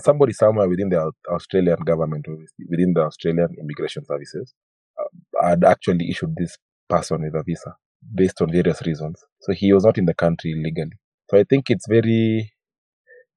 somebody 0.00 0.32
somewhere 0.32 0.68
within 0.68 0.88
the 0.88 1.10
Australian 1.30 1.78
government 1.84 2.26
within 2.68 2.92
the 2.94 3.02
Australian 3.02 3.48
immigration 3.60 4.04
services 4.04 4.54
uh, 5.00 5.46
had 5.48 5.64
actually 5.64 6.10
issued 6.10 6.34
this 6.36 6.56
person 6.88 7.22
with 7.22 7.34
a 7.34 7.42
visa 7.42 7.74
based 8.14 8.40
on 8.40 8.52
various 8.52 8.82
reasons. 8.82 9.22
So 9.40 9.52
he 9.52 9.72
was 9.72 9.84
not 9.84 9.98
in 9.98 10.04
the 10.04 10.14
country 10.14 10.54
legally. 10.56 10.96
So 11.30 11.38
I 11.38 11.44
think 11.44 11.70
it's 11.70 11.86
very 11.88 12.52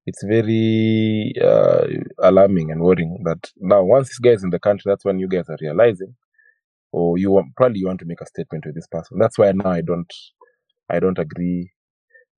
it's 0.06 0.24
very 0.24 1.32
uh, 1.42 1.86
alarming 2.22 2.70
and 2.70 2.80
worrying 2.80 3.22
that 3.24 3.50
now 3.56 3.82
once 3.82 4.08
this 4.08 4.18
guy 4.18 4.30
is 4.30 4.44
in 4.44 4.50
the 4.50 4.58
country, 4.58 4.90
that's 4.90 5.04
when 5.04 5.18
you 5.18 5.28
guys 5.28 5.48
are 5.48 5.58
realizing 5.60 6.14
or 6.92 7.18
you 7.18 7.30
want, 7.30 7.54
probably 7.56 7.80
you 7.80 7.86
want 7.86 8.00
to 8.00 8.06
make 8.06 8.20
a 8.20 8.26
statement 8.26 8.64
with 8.66 8.74
this 8.74 8.86
person. 8.86 9.18
That's 9.18 9.38
why 9.38 9.52
now 9.52 9.70
I 9.70 9.82
don't 9.82 10.12
I 10.90 10.98
don't 11.00 11.18
agree 11.18 11.70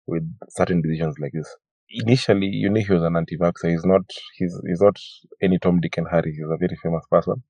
with 0.07 0.23
certain 0.49 0.81
decisions 0.81 1.15
like 1.19 1.31
this. 1.33 1.47
Initially, 1.93 2.47
you 2.47 2.69
knew 2.69 2.85
he 2.85 2.93
was 2.93 3.03
an 3.03 3.17
anti-vaxxer. 3.17 3.71
He's 3.71 3.85
not. 3.85 4.03
He's 4.37 4.59
he's 4.67 4.81
not 4.81 4.97
any 5.41 5.59
Tom, 5.59 5.79
Dick, 5.81 5.97
and 5.97 6.07
Harry. 6.11 6.31
He's 6.33 6.45
a 6.45 6.57
very 6.57 6.77
famous 6.81 7.05
person. 7.11 7.43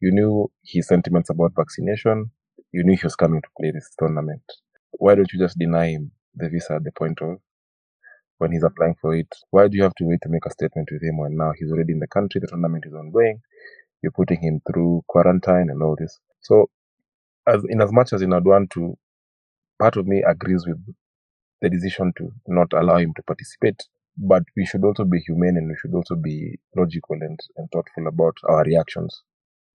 You 0.00 0.12
knew 0.12 0.50
his 0.64 0.88
sentiments 0.88 1.30
about 1.30 1.52
vaccination. 1.56 2.30
You 2.72 2.84
knew 2.84 2.96
he 2.96 3.04
was 3.06 3.16
coming 3.16 3.42
to 3.42 3.48
play 3.60 3.72
this 3.72 3.90
tournament. 3.98 4.42
Why 4.92 5.14
don't 5.16 5.32
you 5.32 5.40
just 5.40 5.58
deny 5.58 5.88
him 5.90 6.12
the 6.34 6.48
visa 6.50 6.74
at 6.74 6.84
the 6.84 6.92
point 6.92 7.20
of 7.22 7.38
when 8.38 8.52
he's 8.52 8.64
applying 8.64 8.96
for 9.00 9.16
it? 9.16 9.28
Why 9.50 9.68
do 9.68 9.76
you 9.76 9.84
have 9.84 9.94
to 9.96 10.04
wait 10.04 10.20
to 10.22 10.30
make 10.30 10.46
a 10.46 10.50
statement 10.50 10.88
with 10.92 11.02
him 11.02 11.18
when 11.18 11.36
now 11.36 11.52
he's 11.58 11.72
already 11.72 11.92
in 11.94 12.00
the 12.00 12.08
country? 12.08 12.40
The 12.40 12.48
tournament 12.48 12.84
is 12.86 12.94
ongoing. 12.94 13.40
You're 14.02 14.12
putting 14.12 14.40
him 14.42 14.60
through 14.70 15.02
quarantine 15.08 15.68
and 15.70 15.82
all 15.82 15.96
this. 15.98 16.18
So, 16.40 16.70
as 17.46 17.62
in 17.68 17.82
as 17.82 17.92
much 17.92 18.12
as 18.12 18.22
in 18.22 18.32
I'd 18.32 18.44
to, 18.44 18.96
part 19.80 19.96
of 19.96 20.06
me 20.06 20.22
agrees 20.26 20.66
with 20.66 20.78
the 21.60 21.70
decision 21.70 22.12
to 22.18 22.30
not 22.48 22.72
allow 22.72 22.96
him 22.96 23.12
to 23.16 23.22
participate. 23.22 23.82
But 24.16 24.42
we 24.56 24.66
should 24.66 24.84
also 24.84 25.04
be 25.04 25.20
humane 25.20 25.56
and 25.56 25.68
we 25.68 25.76
should 25.80 25.94
also 25.94 26.14
be 26.14 26.58
logical 26.76 27.16
and, 27.20 27.38
and 27.56 27.68
thoughtful 27.72 28.06
about 28.06 28.36
our 28.48 28.64
reactions. 28.64 29.22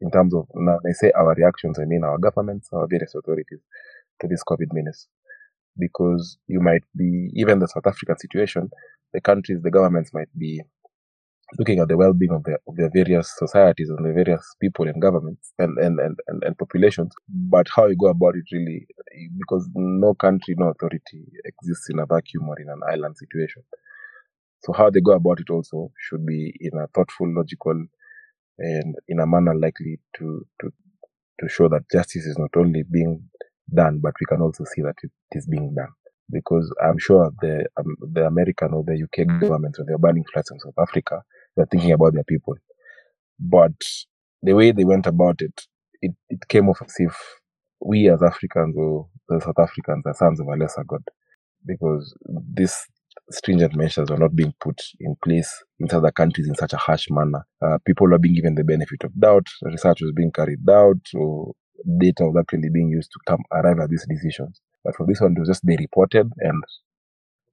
In 0.02 0.12
terms 0.12 0.36
of, 0.36 0.48
now 0.54 0.80
I 0.88 0.92
say 0.92 1.12
our 1.12 1.34
reactions, 1.34 1.80
I 1.80 1.86
mean 1.86 2.04
our 2.04 2.18
governments, 2.18 2.70
our 2.74 2.88
various 2.88 3.16
authorities 3.16 3.62
to 4.22 4.28
this 4.28 4.44
COVID 4.44 4.68
menace. 4.74 5.08
Because 5.78 6.38
you 6.48 6.60
might 6.60 6.84
be, 6.96 7.30
even 7.34 7.60
the 7.60 7.68
South 7.68 7.88
African 7.88 8.18
situation, 8.18 8.70
the 9.14 9.22
countries, 9.22 9.60
the 9.64 9.72
governments 9.72 10.14
might 10.14 10.30
be 10.38 10.62
looking 11.58 11.80
at 11.80 11.88
the 11.88 11.98
well-being 11.98 12.32
of 12.32 12.44
their, 12.44 12.60
of 12.68 12.76
their 12.76 12.90
various 12.94 13.32
societies 13.38 13.90
and 13.90 14.06
the 14.06 14.14
various 14.14 14.44
people 14.60 14.88
and 14.88 15.02
governments 15.02 15.54
and, 15.60 15.78
and, 15.78 16.00
and, 16.00 16.18
and, 16.28 16.44
and 16.44 16.58
populations. 16.58 17.14
But 17.28 17.68
how 17.74 17.88
you 17.88 17.96
go 17.96 18.08
about 18.08 18.36
it 18.36 18.46
really, 18.52 18.88
because 19.38 19.70
no 19.76 20.14
country, 20.14 20.56
no 20.58 20.70
authority 20.70 21.26
exists 21.46 21.90
in 21.90 22.00
a 22.00 22.06
vacuum 22.06 22.50
or 22.50 22.60
in 22.60 22.70
an 22.70 22.82
island 22.90 23.18
situation. 23.18 23.64
So 24.64 24.74
how 24.74 24.90
they 24.90 25.02
go 25.02 25.14
about 25.14 25.40
it 25.40 25.50
also 25.50 25.92
should 26.00 26.26
be 26.26 26.54
in 26.60 26.78
a 26.80 26.88
thoughtful, 26.88 27.34
logical, 27.34 27.86
and 28.58 28.96
in 29.08 29.20
a 29.20 29.28
manner 29.28 29.56
likely 29.56 30.00
to, 30.18 30.46
to, 30.62 30.72
to 31.40 31.50
show 31.50 31.68
that 31.70 31.90
justice 31.92 32.26
is 32.26 32.38
not 32.38 32.52
only 32.58 32.84
being 32.84 33.24
done, 33.74 34.00
but 34.02 34.14
we 34.20 34.26
can 34.28 34.42
also 34.42 34.64
see 34.66 34.82
that 34.82 34.96
it 35.04 35.12
is 35.34 35.48
being 35.48 35.74
done. 35.76 35.90
Because 36.32 36.74
I'm 36.84 36.98
sure 36.98 37.32
the 37.42 37.68
um, 37.78 37.96
the 38.14 38.26
American 38.26 38.74
or 38.74 38.84
the 38.84 39.04
UK 39.04 39.28
government, 39.40 39.76
when 39.78 39.88
they're 39.88 39.98
banning 40.00 40.24
flights 40.34 40.52
in 40.52 40.60
South 40.60 40.74
Africa, 40.80 41.22
they're 41.56 41.68
thinking 41.68 41.92
about 41.92 42.14
their 42.16 42.24
people. 42.24 42.56
But 43.40 43.74
the 44.42 44.54
way 44.54 44.72
they 44.72 44.86
went 44.86 45.08
about 45.08 45.42
it, 45.42 45.62
it, 46.02 46.14
it 46.30 46.48
came 46.48 46.70
off 46.70 46.82
as 46.84 46.96
if 46.98 47.16
we 47.86 48.10
as 48.10 48.22
Africans 48.24 48.76
or 48.78 49.08
the 49.30 49.40
South 49.42 49.60
Africans 49.60 50.04
are 50.06 50.14
sons 50.16 50.40
of 50.40 50.48
a 50.48 50.56
lesser 50.56 50.84
God. 50.88 51.04
Because 51.66 52.16
these 52.54 52.76
stringent 53.32 53.76
measures 53.76 54.10
are 54.12 54.18
not 54.18 54.36
being 54.36 54.54
put 54.62 54.82
in 55.00 55.16
place 55.24 55.50
in 55.80 55.88
other 55.92 56.12
countries 56.12 56.48
in 56.48 56.56
such 56.56 56.74
a 56.74 56.78
harsh 56.78 57.08
manner. 57.10 57.46
Uh, 57.62 57.78
people 57.86 58.14
are 58.14 58.20
being 58.20 58.36
given 58.36 58.56
the 58.56 58.64
benefit 58.64 59.04
of 59.04 59.20
doubt, 59.20 59.48
research 59.64 60.02
was 60.02 60.12
being 60.16 60.32
carried 60.32 60.68
out, 60.70 61.02
or 61.16 61.54
data 62.00 62.24
was 62.26 62.36
actually 62.40 62.70
being 62.74 62.90
used 62.90 63.12
to 63.12 63.20
come 63.28 63.44
arrive 63.52 63.80
at 63.80 63.90
these 63.90 64.06
decisions. 64.10 64.62
But 64.84 64.96
for 64.96 65.06
this 65.08 65.22
one, 65.22 65.34
it 65.36 65.40
was 65.40 65.50
just 65.50 65.66
they 65.66 65.78
reported 65.78 66.32
and 66.40 66.64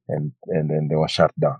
and 0.08 0.32
and 0.48 0.70
then 0.70 0.88
they 0.90 0.96
were 0.96 1.08
shut 1.08 1.32
down. 1.40 1.58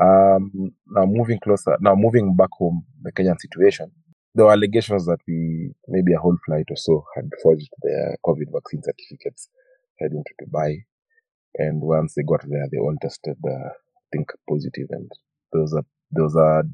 Um, 0.00 0.72
now 0.88 1.06
moving 1.06 1.38
closer, 1.38 1.76
now 1.80 1.94
moving 1.94 2.34
back 2.36 2.50
home, 2.58 2.84
the 3.02 3.12
Kenyan 3.12 3.40
situation, 3.40 3.92
there 4.34 4.46
were 4.46 4.52
allegations 4.52 5.06
that 5.06 5.20
we, 5.28 5.70
maybe 5.88 6.12
a 6.12 6.18
whole 6.18 6.36
flight 6.44 6.66
or 6.68 6.76
so, 6.76 7.04
had 7.14 7.30
forged 7.42 7.70
their 7.82 8.16
COVID 8.26 8.52
vaccine 8.52 8.82
certificates 8.82 9.48
heading 10.00 10.24
to 10.26 10.44
Dubai. 10.44 10.84
And 11.56 11.80
once 11.80 12.14
they 12.14 12.22
got 12.22 12.42
there, 12.48 12.66
they 12.70 12.78
all 12.78 12.96
tested, 13.00 13.36
uh, 13.46 13.68
I 13.68 14.06
think, 14.12 14.28
positive. 14.48 14.88
And 14.90 15.10
there 15.52 15.62
was 15.62 15.72
a, 15.72 15.84
there 16.10 16.24
was 16.24 16.34
a 16.34 16.64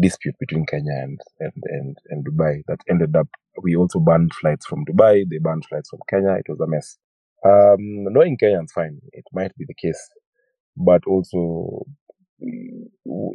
dispute 0.00 0.36
between 0.40 0.64
Kenya 0.64 0.92
and, 0.92 1.20
and, 1.40 1.52
and, 1.64 1.96
and 2.08 2.26
Dubai 2.26 2.62
that 2.68 2.80
ended 2.88 3.14
up, 3.14 3.28
we 3.62 3.76
also 3.76 4.00
banned 4.00 4.32
flights 4.34 4.64
from 4.64 4.84
Dubai. 4.86 5.24
They 5.28 5.38
banned 5.38 5.66
flights 5.68 5.90
from 5.90 6.00
Kenya. 6.08 6.32
It 6.32 6.46
was 6.48 6.60
a 6.60 6.66
mess. 6.66 6.96
Um, 7.44 8.04
knowing 8.12 8.38
Kenyans, 8.38 8.72
fine. 8.74 9.00
It 9.12 9.24
might 9.34 9.54
be 9.56 9.66
the 9.68 9.74
case. 9.74 10.00
But 10.76 11.02
also 11.06 11.84
Mm, 12.42 12.90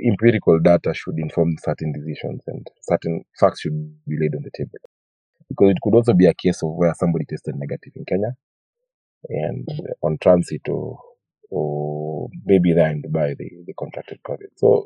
empirical 0.06 0.60
data 0.60 0.94
should 0.94 1.18
inform 1.18 1.56
certain 1.64 1.92
decisions 1.92 2.42
and 2.48 2.68
certain 2.82 3.24
facts 3.40 3.62
should 3.62 3.74
be 4.08 4.18
laid 4.20 4.36
on 4.36 4.44
the 4.44 4.52
table. 4.56 4.78
Because 5.50 5.72
it 5.72 5.78
could 5.82 5.96
also 5.96 6.14
be 6.14 6.28
a 6.28 6.34
case 6.34 6.62
of 6.64 6.70
where 6.76 6.94
somebody 6.96 7.26
tested 7.26 7.56
negative 7.58 7.94
in 7.96 8.06
Kenya 8.06 8.34
and 9.30 9.68
on 10.04 10.18
transit 10.22 10.62
or, 10.70 11.00
or 11.50 12.30
maybe 12.46 12.74
there 12.74 12.90
in 12.90 13.02
Dubai 13.02 13.36
they, 13.38 13.52
they 13.66 13.74
contracted 13.78 14.20
COVID. 14.26 14.50
So 14.56 14.86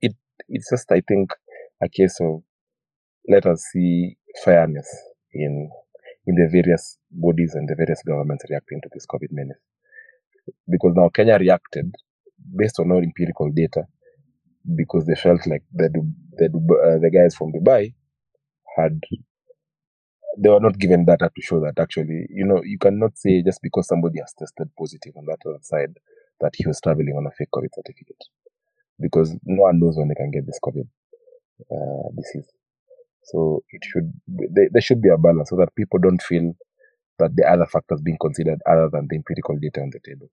it 0.00 0.14
it's 0.48 0.70
just 0.70 0.90
I 0.92 1.02
think 1.06 1.32
a 1.82 1.88
case 1.88 2.18
of 2.20 2.42
let 3.28 3.46
us 3.46 3.64
see 3.72 4.16
fairness 4.44 4.88
in 5.32 5.70
in 6.26 6.34
the 6.34 6.48
various 6.52 6.98
bodies 7.10 7.54
and 7.54 7.68
the 7.68 7.74
various 7.74 8.02
governments 8.06 8.44
reacting 8.48 8.80
to 8.82 8.88
this 8.92 9.06
COVID 9.06 9.28
menace. 9.32 9.58
Because 10.68 10.92
now 10.94 11.08
Kenya 11.08 11.38
reacted 11.38 11.94
based 12.56 12.80
on 12.80 12.90
all 12.90 13.02
empirical 13.02 13.50
data 13.50 13.84
because 14.76 15.06
they 15.06 15.14
felt 15.14 15.46
like 15.46 15.62
the 15.72 15.88
the, 16.36 16.46
uh, 16.46 16.98
the 16.98 17.10
guys 17.10 17.34
from 17.34 17.52
Dubai 17.52 17.94
had 18.76 19.00
they 20.38 20.48
were 20.48 20.60
not 20.60 20.78
given 20.78 21.04
data 21.04 21.30
to 21.34 21.42
show 21.42 21.60
that 21.60 21.78
actually 21.78 22.26
you 22.30 22.46
know 22.46 22.62
you 22.64 22.78
cannot 22.78 23.16
say 23.16 23.42
just 23.42 23.60
because 23.62 23.86
somebody 23.86 24.20
has 24.20 24.32
tested 24.38 24.68
positive 24.78 25.12
on 25.16 25.24
that 25.26 25.38
other 25.46 25.58
side 25.62 25.94
that 26.40 26.52
he 26.56 26.66
was 26.66 26.80
traveling 26.80 27.14
on 27.16 27.26
a 27.26 27.30
fake 27.36 27.48
COVID 27.54 27.68
certificate 27.74 28.22
because 29.00 29.34
no 29.44 29.62
one 29.62 29.80
knows 29.80 29.96
when 29.96 30.08
they 30.08 30.14
can 30.14 30.30
get 30.30 30.46
this 30.46 30.58
COVID 30.62 30.86
uh, 31.70 32.08
disease. 32.16 32.48
So 33.24 33.62
it 33.70 33.82
should 33.84 34.12
there, 34.26 34.68
there 34.72 34.82
should 34.82 35.02
be 35.02 35.08
a 35.10 35.18
balance 35.18 35.50
so 35.50 35.56
that 35.56 35.74
people 35.76 35.98
don't 35.98 36.22
feel 36.22 36.52
that 37.18 37.36
the 37.36 37.44
other 37.44 37.66
factors 37.66 38.00
being 38.00 38.16
considered 38.20 38.60
other 38.68 38.88
than 38.90 39.06
the 39.08 39.16
empirical 39.16 39.56
data 39.60 39.80
on 39.80 39.90
the 39.92 40.00
table. 40.04 40.30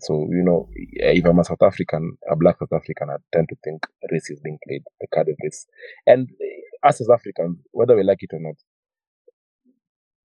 So, 0.00 0.26
you 0.30 0.42
know, 0.44 0.68
if 0.74 1.24
I'm 1.24 1.38
a 1.38 1.44
South 1.44 1.62
African, 1.62 2.16
a 2.30 2.36
black 2.36 2.58
South 2.58 2.72
African, 2.72 3.08
I 3.10 3.16
tend 3.32 3.48
to 3.48 3.56
think 3.64 3.86
race 4.10 4.30
is 4.30 4.40
being 4.40 4.58
played, 4.66 4.82
the 5.00 5.06
card 5.12 5.28
of 5.28 5.36
race. 5.42 5.66
And 6.06 6.28
eh, 6.40 6.88
us 6.88 7.00
as 7.00 7.08
Africans, 7.08 7.58
whether 7.72 7.96
we 7.96 8.02
like 8.02 8.18
it 8.20 8.30
or 8.34 8.40
not, 8.40 8.56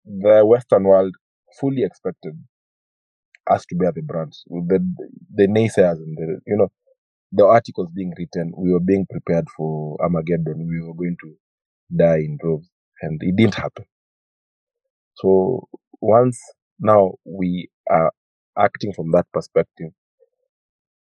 the 0.04 0.44
Western 0.46 0.84
world 0.84 1.14
fully 1.60 1.82
expected 1.84 2.34
us 3.50 3.66
to 3.66 3.76
bear 3.76 3.92
the 3.92 4.02
brunt. 4.02 4.36
The, 4.46 4.80
the 5.34 5.48
naysayers 5.48 5.96
and 5.96 6.16
the, 6.16 6.40
you 6.46 6.56
know, 6.56 6.68
the 7.32 7.44
articles 7.44 7.90
being 7.94 8.12
written, 8.18 8.52
we 8.56 8.72
were 8.72 8.80
being 8.80 9.06
prepared 9.10 9.46
for 9.56 9.96
Armageddon. 10.00 10.66
We 10.66 10.80
were 10.80 10.94
going 10.94 11.16
to 11.22 11.34
die 11.94 12.18
in 12.18 12.38
droves, 12.40 12.68
and 13.02 13.20
it 13.22 13.36
didn't 13.36 13.54
happen. 13.54 13.84
So 15.16 15.68
once 16.00 16.40
now 16.80 17.14
we 17.24 17.68
are 17.90 18.12
acting 18.58 18.92
from 18.92 19.10
that 19.12 19.26
perspective, 19.32 19.90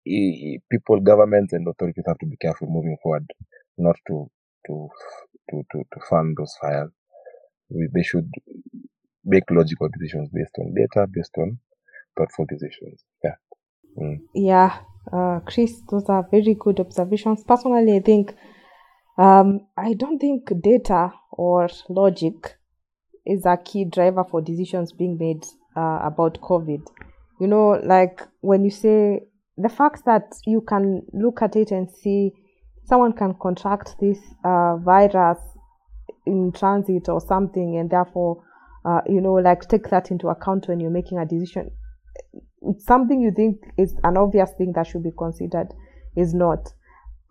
people, 0.06 1.00
governments, 1.01 1.53
and 1.53 1.68
authorities 1.68 2.03
have 2.08 2.18
to 2.20 2.25
be 2.25 2.38
careful 2.38 2.68
moving 2.68 2.98
forward, 3.01 3.25
not 3.77 3.96
to 4.08 4.29
to 4.68 4.89
to 5.50 5.63
to, 5.72 5.84
to 5.94 6.00
fund 6.10 6.36
those 6.38 6.56
fires. 6.62 6.91
They 7.70 8.03
should 8.03 8.29
make 9.24 9.44
logical 9.51 9.89
decisions 9.89 10.29
based 10.34 10.56
on 10.60 10.74
data, 10.74 11.08
based 11.12 11.36
on 11.38 11.60
thoughtful 12.18 12.46
decisions. 12.50 13.03
Yeah. 13.24 13.36
Mm. 14.00 14.18
Yeah, 14.34 14.79
uh, 15.12 15.39
Chris, 15.46 15.82
those 15.89 16.06
are 16.10 16.27
very 16.29 16.56
good 16.56 16.79
observations. 16.79 17.44
Personally, 17.44 17.98
I 17.98 18.00
think 18.00 18.34
um, 19.18 19.68
I 19.77 19.94
don't 19.94 20.20
think 20.20 20.50
data 20.62 21.13
or 21.32 21.70
logic 21.89 22.58
is 23.25 23.46
a 23.46 23.58
key 23.58 23.86
driver 23.86 24.24
for 24.24 24.41
decisions 24.41 24.91
being 24.91 25.18
made 25.18 25.46
uh, 25.75 26.00
about 26.03 26.39
COVID 26.41 26.82
you 27.39 27.48
know 27.48 27.79
like 27.84 28.22
when 28.41 28.63
you 28.63 28.72
say 28.72 29.22
the 29.58 29.69
fact 29.69 30.05
that 30.05 30.34
you 30.46 30.62
can 30.62 31.01
look 31.13 31.41
at 31.41 31.55
it 31.55 31.72
and 31.72 31.89
see 31.89 32.31
someone 32.86 33.13
can 33.13 33.34
contract 33.41 33.96
this 34.00 34.19
uh, 34.46 34.77
virus 34.77 35.38
in 36.25 36.51
transit 36.51 37.10
or 37.10 37.22
something 37.22 37.77
and 37.77 37.89
therefore 37.89 38.43
uh, 38.86 39.01
you 39.08 39.22
know 39.22 39.34
like 39.34 39.67
take 39.67 39.89
that 39.89 40.12
into 40.12 40.27
account 40.27 40.67
when 40.67 40.79
you're 40.79 40.91
making 40.91 41.17
a 41.17 41.25
decision 41.25 41.69
something 42.77 43.22
you 43.22 43.31
think 43.31 43.58
is 43.77 43.96
an 44.03 44.17
obvious 44.17 44.51
thing 44.58 44.74
that 44.75 44.88
should 44.88 45.03
be 45.03 45.12
considered 45.17 45.69
is 46.15 46.34
not. 46.34 46.74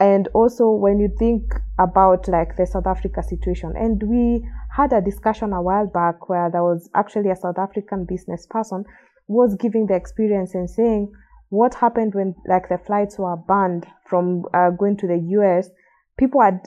And 0.01 0.29
also 0.29 0.71
when 0.71 1.01
you 1.01 1.11
think 1.19 1.43
about 1.79 2.29
like 2.29 2.57
the 2.57 2.67
south 2.67 2.87
africa 2.87 3.23
situation 3.23 3.73
and 3.77 4.01
we 4.03 4.47
had 4.71 4.93
a 4.93 5.01
discussion 5.01 5.53
a 5.53 5.61
while 5.61 5.87
back 5.87 6.29
where 6.29 6.49
there 6.51 6.63
was 6.63 6.89
actually 6.95 7.31
a 7.31 7.37
south 7.37 7.59
african 7.59 8.05
business 8.05 8.47
person 8.49 8.85
was 9.29 9.55
giving 9.55 9.87
the 9.87 9.95
experience 9.95 10.55
and 10.55 10.69
saying 10.69 11.13
what 11.51 11.75
happened 11.75 12.15
when 12.15 12.35
like 12.47 12.69
the 12.69 12.79
flights 12.79 13.19
were 13.19 13.37
banned 13.37 13.87
from 14.07 14.45
uh, 14.55 14.71
going 14.71 14.97
to 14.97 15.07
the 15.07 15.19
US. 15.39 15.71
People 16.19 16.41
are 16.41 16.61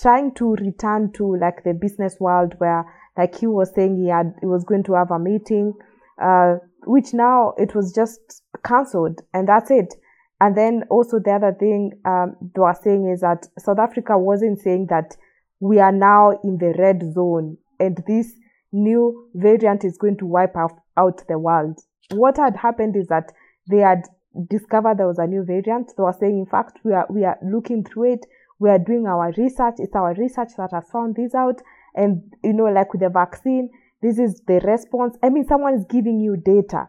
trying 0.00 0.32
to 0.34 0.54
return 0.54 1.12
to 1.12 1.36
like 1.36 1.62
the 1.64 1.74
business 1.74 2.16
world 2.18 2.54
where 2.58 2.84
like 3.16 3.38
he 3.38 3.46
was 3.46 3.72
saying 3.74 3.96
he 3.96 4.08
had 4.08 4.34
he 4.40 4.46
was 4.46 4.64
going 4.64 4.82
to 4.84 4.94
have 4.94 5.10
a 5.10 5.18
meeting, 5.18 5.74
uh, 6.22 6.56
which 6.86 7.12
now 7.12 7.54
it 7.58 7.74
was 7.74 7.92
just 7.92 8.42
cancelled, 8.64 9.20
and 9.32 9.48
that's 9.48 9.70
it. 9.70 9.94
And 10.40 10.56
then 10.56 10.84
also 10.90 11.18
the 11.18 11.32
other 11.32 11.56
thing 11.58 11.92
um, 12.04 12.36
they 12.40 12.60
were 12.60 12.76
saying 12.82 13.08
is 13.08 13.20
that 13.20 13.46
South 13.58 13.78
Africa 13.78 14.18
wasn't 14.18 14.60
saying 14.60 14.88
that 14.90 15.16
we 15.60 15.78
are 15.78 15.92
now 15.92 16.38
in 16.44 16.58
the 16.58 16.74
red 16.78 17.02
zone 17.14 17.56
and 17.80 18.02
this 18.06 18.32
new 18.72 19.30
variant 19.34 19.84
is 19.84 19.96
going 19.96 20.18
to 20.18 20.26
wipe 20.26 20.56
out, 20.56 20.78
out 20.96 21.26
the 21.28 21.38
world. 21.38 21.80
What 22.12 22.36
had 22.36 22.56
happened 22.56 22.96
is 22.96 23.08
that 23.08 23.32
they 23.68 23.78
had 23.78 24.02
discovered 24.48 24.98
there 24.98 25.08
was 25.08 25.18
a 25.18 25.26
new 25.26 25.44
variant. 25.44 25.92
They 25.96 26.02
were 26.02 26.16
saying, 26.18 26.38
in 26.38 26.46
fact, 26.46 26.78
we 26.84 26.92
are 26.92 27.06
we 27.10 27.24
are 27.24 27.38
looking 27.42 27.84
through 27.84 28.14
it. 28.14 28.26
We 28.58 28.70
are 28.70 28.78
doing 28.78 29.06
our 29.06 29.32
research. 29.36 29.74
It's 29.78 29.94
our 29.94 30.14
research 30.14 30.50
that 30.56 30.70
has 30.72 30.88
found 30.90 31.16
this 31.16 31.34
out. 31.34 31.60
And 31.94 32.22
you 32.44 32.52
know, 32.52 32.64
like 32.64 32.92
with 32.92 33.02
the 33.02 33.08
vaccine, 33.08 33.70
this 34.02 34.18
is 34.18 34.42
the 34.46 34.60
response. 34.60 35.16
I 35.22 35.30
mean, 35.30 35.46
someone 35.46 35.74
is 35.74 35.86
giving 35.88 36.20
you 36.20 36.36
data, 36.36 36.88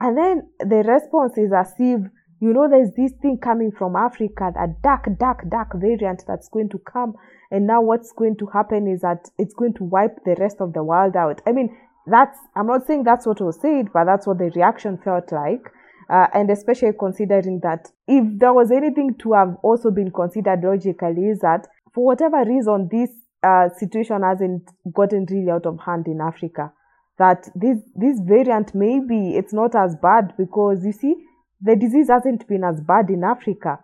and 0.00 0.16
then 0.16 0.48
the 0.60 0.82
response 0.86 1.36
is 1.36 1.52
as 1.52 1.72
if 1.78 2.00
you 2.40 2.52
know 2.52 2.68
there's 2.68 2.94
this 2.96 3.12
thing 3.20 3.38
coming 3.42 3.72
from 3.76 3.96
Africa, 3.96 4.52
a 4.56 4.68
dark, 4.82 5.06
dark, 5.18 5.48
dark 5.50 5.72
variant 5.74 6.24
that's 6.26 6.48
going 6.48 6.68
to 6.70 6.78
come. 6.78 7.14
And 7.50 7.66
now 7.66 7.82
what's 7.82 8.12
going 8.12 8.36
to 8.38 8.46
happen 8.46 8.88
is 8.88 9.02
that 9.02 9.30
it's 9.38 9.54
going 9.54 9.74
to 9.74 9.84
wipe 9.84 10.24
the 10.24 10.36
rest 10.38 10.56
of 10.60 10.72
the 10.72 10.82
world 10.82 11.16
out. 11.16 11.40
I 11.46 11.52
mean, 11.52 11.76
that's 12.06 12.38
I'm 12.54 12.66
not 12.66 12.86
saying 12.86 13.04
that's 13.04 13.26
what 13.26 13.40
was 13.40 13.60
said, 13.60 13.92
but 13.92 14.04
that's 14.04 14.26
what 14.26 14.38
the 14.38 14.50
reaction 14.54 14.98
felt 14.98 15.32
like. 15.32 15.70
Uh, 16.10 16.26
and 16.34 16.50
especially 16.50 16.92
considering 16.98 17.60
that 17.62 17.90
if 18.06 18.24
there 18.38 18.52
was 18.52 18.70
anything 18.70 19.14
to 19.14 19.32
have 19.32 19.56
also 19.62 19.90
been 19.90 20.10
considered 20.10 20.60
logically 20.62 21.28
is 21.28 21.38
that 21.40 21.66
for 21.94 22.04
whatever 22.04 22.44
reason 22.44 22.88
this 22.92 23.08
uh, 23.42 23.68
situation 23.78 24.22
hasn't 24.22 24.68
gotten 24.92 25.26
really 25.30 25.50
out 25.50 25.64
of 25.64 25.78
hand 25.80 26.06
in 26.06 26.20
Africa. 26.20 26.72
That 27.18 27.48
this 27.54 27.78
this 27.94 28.20
variant 28.20 28.74
maybe 28.74 29.36
it's 29.36 29.52
not 29.52 29.74
as 29.74 29.96
bad 29.96 30.34
because 30.36 30.84
you 30.84 30.92
see 30.92 31.14
the 31.62 31.76
disease 31.76 32.08
hasn't 32.10 32.46
been 32.48 32.64
as 32.64 32.80
bad 32.80 33.08
in 33.08 33.24
Africa. 33.24 33.78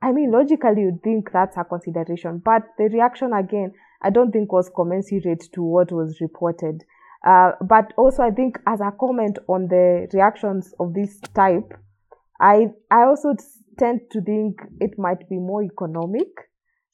I 0.00 0.12
mean, 0.12 0.30
logically, 0.30 0.82
you'd 0.82 1.02
think 1.02 1.32
that's 1.32 1.56
a 1.56 1.64
consideration, 1.64 2.40
but 2.44 2.62
the 2.78 2.84
reaction 2.84 3.32
again, 3.32 3.72
I 4.02 4.10
don't 4.10 4.30
think 4.30 4.52
was 4.52 4.70
commensurate 4.74 5.44
to 5.52 5.62
what 5.62 5.90
was 5.90 6.20
reported. 6.20 6.84
Uh, 7.26 7.52
but 7.60 7.92
also, 7.96 8.22
I 8.22 8.30
think 8.30 8.58
as 8.68 8.80
a 8.80 8.92
comment 8.98 9.38
on 9.48 9.66
the 9.66 10.06
reactions 10.12 10.72
of 10.78 10.94
this 10.94 11.18
type, 11.34 11.72
I 12.40 12.68
I 12.90 13.02
also 13.02 13.34
tend 13.78 14.02
to 14.12 14.20
think 14.20 14.60
it 14.80 14.96
might 14.96 15.28
be 15.28 15.36
more 15.36 15.64
economic 15.64 16.28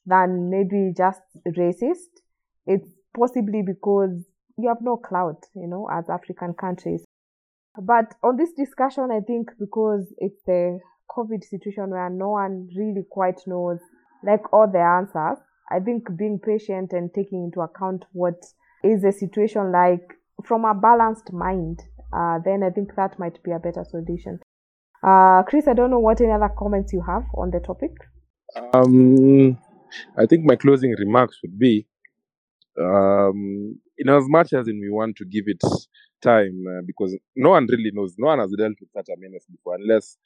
than 0.07 0.49
maybe 0.49 0.91
just 0.97 1.21
racist. 1.47 2.09
It's 2.65 2.89
possibly 3.15 3.61
because 3.61 4.25
you 4.57 4.69
have 4.69 4.81
no 4.81 4.97
clout, 4.97 5.45
you 5.55 5.67
know, 5.67 5.87
as 5.91 6.09
African 6.09 6.55
countries. 6.55 7.05
But 7.79 8.15
on 8.23 8.35
this 8.37 8.53
discussion, 8.53 9.09
I 9.11 9.19
think 9.19 9.51
because 9.59 10.11
it's 10.17 10.41
the 10.47 10.79
COVID 11.15 11.43
situation 11.43 11.91
where 11.91 12.09
no 12.09 12.29
one 12.29 12.69
really 12.75 13.05
quite 13.07 13.39
knows 13.45 13.79
like 14.25 14.51
all 14.51 14.67
the 14.67 14.79
answers, 14.79 15.37
I 15.69 15.79
think 15.79 16.07
being 16.17 16.39
patient 16.39 16.91
and 16.91 17.13
taking 17.13 17.43
into 17.43 17.61
account 17.61 18.05
what 18.13 18.43
is 18.83 19.03
the 19.03 19.11
situation 19.11 19.71
like 19.71 20.17
from 20.45 20.65
a 20.65 20.73
balanced 20.73 21.31
mind, 21.31 21.79
uh, 22.15 22.39
then 22.43 22.63
I 22.63 22.69
think 22.69 22.95
that 22.95 23.17
might 23.19 23.41
be 23.43 23.51
a 23.51 23.59
better 23.59 23.85
solution. 23.89 24.39
Uh, 25.05 25.43
Chris, 25.43 25.67
I 25.67 25.73
don't 25.73 25.91
know 25.91 25.99
what 25.99 26.21
any 26.21 26.31
other 26.31 26.49
comments 26.57 26.93
you 26.93 27.01
have 27.05 27.23
on 27.35 27.51
the 27.51 27.59
topic. 27.59 27.91
Um, 28.73 29.57
I 30.17 30.25
think 30.25 30.45
my 30.45 30.55
closing 30.55 30.91
remarks 30.97 31.39
would 31.43 31.57
be, 31.59 31.87
um, 32.79 33.79
in 33.97 34.09
as 34.09 34.23
much 34.27 34.53
as 34.53 34.67
in 34.67 34.79
we 34.79 34.89
want 34.89 35.17
to 35.17 35.25
give 35.25 35.45
it 35.47 35.61
time, 36.21 36.63
uh, 36.69 36.81
because 36.85 37.15
no 37.35 37.49
one 37.49 37.67
really 37.69 37.91
knows, 37.93 38.15
no 38.17 38.27
one 38.27 38.39
has 38.39 38.51
dealt 38.57 38.75
with 38.79 38.89
such 38.95 39.09
a 39.09 39.19
menace 39.19 39.45
before, 39.51 39.75
unless 39.75 40.17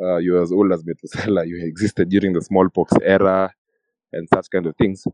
uh, 0.00 0.16
you're 0.16 0.42
as 0.42 0.52
old 0.52 0.72
as 0.72 0.82
Methuselah, 0.84 1.46
you 1.46 1.64
existed 1.64 2.08
during 2.08 2.32
the 2.32 2.42
smallpox 2.42 2.92
era 3.02 3.52
and 4.12 4.28
such 4.32 4.46
kind 4.50 4.66
of 4.66 4.74
things. 4.76 5.04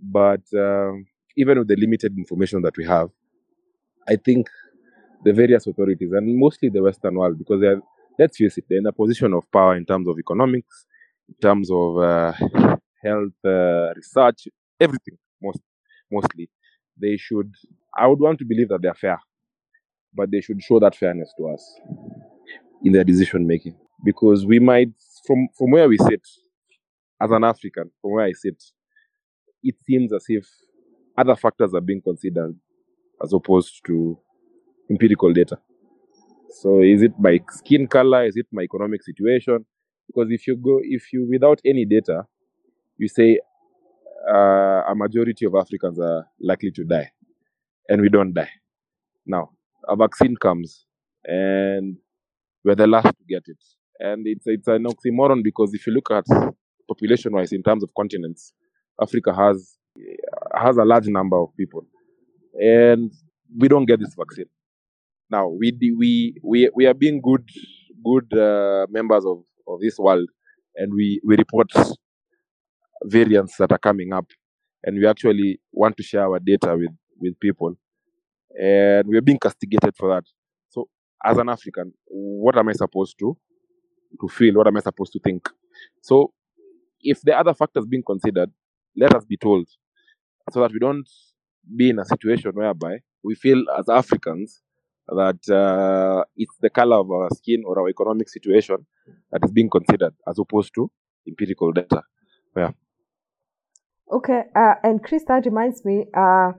But 0.00 0.42
um, 0.56 1.06
even 1.36 1.58
with 1.58 1.68
the 1.68 1.76
limited 1.76 2.16
information 2.16 2.62
that 2.62 2.76
we 2.76 2.84
have, 2.86 3.10
I 4.08 4.16
think 4.16 4.48
the 5.24 5.32
various 5.32 5.66
authorities 5.66 6.10
and 6.12 6.36
mostly 6.36 6.68
the 6.68 6.82
Western 6.82 7.14
world, 7.14 7.38
because 7.38 7.60
they're, 7.60 7.80
let's 8.18 8.36
face 8.36 8.58
it, 8.58 8.64
they're 8.68 8.78
in 8.78 8.86
a 8.86 8.92
position 8.92 9.32
of 9.32 9.50
power 9.52 9.76
in 9.76 9.86
terms 9.86 10.08
of 10.08 10.18
economics, 10.18 10.86
in 11.28 11.34
terms 11.40 11.70
of 11.70 11.98
uh, 11.98 12.32
health 13.02 13.32
uh, 13.44 13.92
research, 13.94 14.48
everything, 14.80 15.16
most 15.40 15.60
mostly. 16.10 16.50
They 17.00 17.16
should, 17.16 17.54
I 17.96 18.06
would 18.06 18.18
want 18.18 18.38
to 18.40 18.44
believe 18.44 18.68
that 18.68 18.82
they're 18.82 18.94
fair, 18.94 19.20
but 20.14 20.30
they 20.30 20.40
should 20.40 20.62
show 20.62 20.80
that 20.80 20.96
fairness 20.96 21.32
to 21.38 21.48
us 21.48 21.80
in 22.84 22.92
their 22.92 23.04
decision 23.04 23.46
making. 23.46 23.76
Because 24.04 24.44
we 24.44 24.58
might, 24.58 24.90
from, 25.26 25.48
from 25.56 25.70
where 25.70 25.88
we 25.88 25.96
sit, 25.96 26.26
as 27.20 27.30
an 27.30 27.44
African, 27.44 27.90
from 28.00 28.10
where 28.10 28.24
I 28.24 28.32
sit, 28.32 28.60
it 29.62 29.76
seems 29.86 30.12
as 30.12 30.24
if 30.28 30.44
other 31.16 31.36
factors 31.36 31.72
are 31.72 31.80
being 31.80 32.02
considered 32.02 32.56
as 33.22 33.32
opposed 33.32 33.84
to 33.86 34.18
empirical 34.90 35.32
data. 35.32 35.58
So 36.60 36.80
is 36.82 37.02
it 37.02 37.12
my 37.18 37.40
skin 37.50 37.86
color? 37.86 38.24
Is 38.26 38.36
it 38.36 38.46
my 38.52 38.62
economic 38.62 39.02
situation? 39.02 39.64
Because 40.06 40.30
if 40.30 40.46
you 40.46 40.56
go, 40.56 40.80
if 40.82 41.12
you 41.12 41.26
without 41.28 41.60
any 41.64 41.84
data, 41.84 42.24
you 42.98 43.08
say 43.08 43.40
uh, 44.30 44.82
a 44.88 44.94
majority 44.94 45.46
of 45.46 45.54
Africans 45.54 45.98
are 45.98 46.26
likely 46.40 46.70
to 46.72 46.84
die, 46.84 47.10
and 47.88 48.02
we 48.02 48.08
don't 48.08 48.34
die. 48.34 48.50
Now 49.26 49.50
a 49.88 49.96
vaccine 49.96 50.36
comes, 50.36 50.84
and 51.24 51.96
we're 52.64 52.74
the 52.74 52.86
last 52.86 53.06
to 53.06 53.24
get 53.28 53.44
it, 53.46 53.58
and 54.00 54.26
it's 54.26 54.46
it's 54.46 54.68
an 54.68 54.84
oxymoron 54.84 55.42
because 55.42 55.72
if 55.74 55.86
you 55.86 55.94
look 55.94 56.10
at 56.10 56.24
population-wise 56.88 57.52
in 57.52 57.62
terms 57.62 57.82
of 57.82 57.90
continents, 57.96 58.52
Africa 59.00 59.32
has 59.34 59.76
has 60.54 60.76
a 60.76 60.84
large 60.84 61.06
number 61.06 61.38
of 61.38 61.48
people, 61.56 61.86
and 62.54 63.12
we 63.58 63.68
don't 63.68 63.86
get 63.86 64.00
this 64.00 64.14
vaccine. 64.16 64.46
Now 65.30 65.48
we 65.48 65.72
we 65.96 66.34
we 66.42 66.70
we 66.74 66.86
are 66.86 66.94
being 66.94 67.20
good 67.22 67.48
good 68.04 68.32
uh, 68.38 68.86
members 68.90 69.24
of, 69.24 69.38
of 69.66 69.80
this 69.80 69.98
world, 69.98 70.28
and 70.76 70.92
we 70.92 71.20
we 71.24 71.36
report 71.36 71.70
variants 73.04 73.56
that 73.56 73.72
are 73.72 73.78
coming 73.78 74.12
up, 74.12 74.26
and 74.84 74.98
we 74.98 75.06
actually 75.06 75.60
want 75.72 75.96
to 75.96 76.02
share 76.02 76.22
our 76.24 76.38
data 76.38 76.76
with 76.76 76.92
with 77.18 77.38
people, 77.40 77.74
and 78.60 79.06
we're 79.06 79.22
being 79.22 79.38
castigated 79.38 79.94
for 79.96 80.14
that. 80.14 80.24
So 80.68 80.88
as 81.24 81.38
an 81.38 81.48
African, 81.48 81.92
what 82.06 82.56
am 82.58 82.68
I 82.68 82.72
supposed 82.72 83.18
to 83.20 83.36
to 84.20 84.28
feel? 84.28 84.54
What 84.54 84.66
am 84.66 84.76
I 84.76 84.80
supposed 84.80 85.12
to 85.12 85.20
think? 85.20 85.48
So 86.02 86.32
if 87.00 87.20
the 87.22 87.36
other 87.36 87.54
factors 87.54 87.86
being 87.86 88.02
considered, 88.06 88.50
let 88.96 89.14
us 89.14 89.24
be 89.24 89.36
told 89.36 89.66
so 90.50 90.60
that 90.60 90.72
we 90.72 90.78
don't 90.78 91.08
be 91.76 91.90
in 91.90 91.98
a 91.98 92.04
situation 92.04 92.52
whereby 92.54 92.98
we 93.22 93.34
feel 93.34 93.64
as 93.78 93.88
Africans 93.88 94.60
that 95.08 95.48
uh, 95.50 96.24
it's 96.36 96.56
the 96.60 96.70
color 96.70 96.96
of 96.96 97.10
our 97.10 97.28
skin 97.30 97.62
or 97.66 97.78
our 97.80 97.88
economic 97.88 98.28
situation 98.28 98.86
that 99.30 99.44
is 99.44 99.50
being 99.50 99.70
considered 99.70 100.14
as 100.28 100.38
opposed 100.38 100.74
to 100.74 100.90
empirical 101.26 101.72
data. 101.72 102.02
Yeah. 102.56 102.70
Okay, 104.10 104.42
uh, 104.54 104.74
and 104.82 105.02
Chris, 105.02 105.24
that 105.28 105.46
reminds 105.46 105.84
me, 105.84 106.06
uh, 106.14 106.52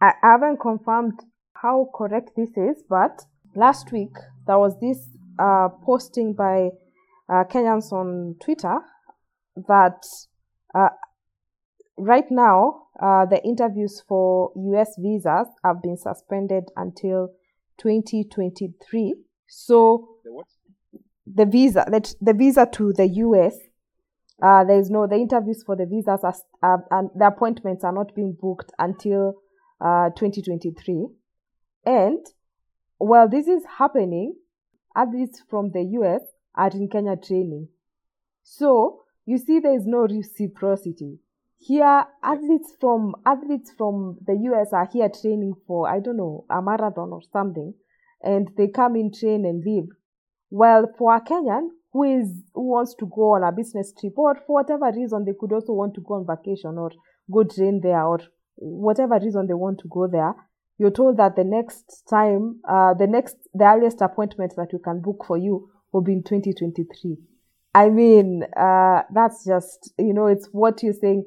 I 0.00 0.12
haven't 0.22 0.60
confirmed 0.60 1.20
how 1.54 1.88
correct 1.94 2.30
this 2.36 2.50
is, 2.56 2.82
but 2.88 3.22
last 3.54 3.92
week 3.92 4.12
there 4.46 4.58
was 4.58 4.78
this 4.80 5.08
uh, 5.38 5.68
posting 5.84 6.34
by 6.34 6.70
uh, 7.28 7.44
Kenyans 7.44 7.92
on 7.92 8.36
Twitter 8.40 8.78
that 9.68 10.04
uh, 10.74 10.88
right 11.96 12.30
now 12.30 12.82
uh, 13.00 13.26
the 13.26 13.42
interviews 13.44 14.02
for 14.06 14.52
US 14.54 14.96
visas 14.98 15.48
have 15.64 15.82
been 15.82 15.96
suspended 15.96 16.64
until 16.76 17.30
2023. 17.78 19.14
So 19.46 20.08
The 20.24 20.32
what? 20.32 20.46
the 21.26 21.44
visa, 21.46 21.84
that 21.90 22.14
the 22.20 22.32
visa 22.32 22.66
to 22.72 22.92
the 22.92 23.06
US, 23.06 23.56
uh, 24.42 24.64
there 24.64 24.78
is 24.78 24.90
no 24.90 25.06
the 25.06 25.16
interviews 25.16 25.62
for 25.64 25.76
the 25.76 25.86
visas 25.86 26.20
are, 26.22 26.34
uh, 26.62 26.78
and 26.90 27.10
the 27.14 27.26
appointments 27.26 27.84
are 27.84 27.92
not 27.92 28.14
being 28.14 28.36
booked 28.40 28.72
until 28.78 29.34
uh, 29.80 30.10
2023. 30.10 31.06
And 31.84 32.24
while 32.98 33.28
this 33.28 33.46
is 33.46 33.62
happening, 33.78 34.34
athletes 34.94 35.42
from 35.50 35.70
the 35.72 35.82
US 36.00 36.22
are 36.54 36.70
in 36.70 36.88
Kenya 36.88 37.16
training. 37.16 37.68
So 38.42 39.02
you 39.26 39.38
see, 39.38 39.58
there 39.60 39.74
is 39.74 39.86
no 39.86 40.06
reciprocity. 40.06 41.18
Here, 41.58 42.04
athletes 42.22 42.74
from 42.80 43.14
athletes 43.24 43.72
from 43.76 44.18
the 44.26 44.34
US 44.50 44.72
are 44.72 44.88
here 44.92 45.08
training 45.08 45.54
for 45.66 45.88
I 45.88 46.00
don't 46.00 46.16
know 46.16 46.44
a 46.50 46.62
marathon 46.62 47.12
or 47.12 47.22
something, 47.32 47.74
and 48.22 48.48
they 48.56 48.68
come 48.68 48.96
in, 48.96 49.12
train, 49.12 49.44
and 49.44 49.64
leave. 49.64 49.88
Well, 50.50 50.92
for 50.98 51.14
a 51.14 51.20
Kenyan 51.20 51.70
who 51.92 52.04
is 52.04 52.42
who 52.54 52.68
wants 52.68 52.94
to 52.96 53.06
go 53.06 53.32
on 53.32 53.42
a 53.42 53.52
business 53.52 53.92
trip 53.98 54.12
or 54.16 54.36
for 54.46 54.62
whatever 54.62 54.92
reason 54.94 55.24
they 55.24 55.32
could 55.38 55.52
also 55.52 55.72
want 55.72 55.94
to 55.94 56.00
go 56.02 56.14
on 56.14 56.26
vacation 56.26 56.76
or 56.78 56.90
go 57.30 57.42
train 57.42 57.80
there 57.82 58.02
or 58.02 58.20
whatever 58.56 59.18
reason 59.18 59.46
they 59.46 59.54
want 59.54 59.78
to 59.80 59.88
go 59.88 60.06
there, 60.06 60.34
you're 60.78 60.90
told 60.90 61.16
that 61.16 61.36
the 61.36 61.44
next 61.44 62.04
time, 62.08 62.60
uh, 62.68 62.94
the 62.94 63.06
next, 63.06 63.36
the 63.54 63.64
earliest 63.64 64.00
appointment 64.00 64.54
that 64.56 64.68
we 64.72 64.78
can 64.78 65.00
book 65.00 65.24
for 65.26 65.38
you 65.38 65.68
will 65.92 66.02
be 66.02 66.12
in 66.12 66.22
2023. 66.22 67.16
I 67.74 67.88
mean, 67.90 68.42
uh, 68.56 69.02
that's 69.12 69.44
just, 69.44 69.92
you 69.98 70.14
know, 70.14 70.26
it's 70.26 70.48
what 70.52 70.82
you're 70.82 70.92
saying. 70.92 71.24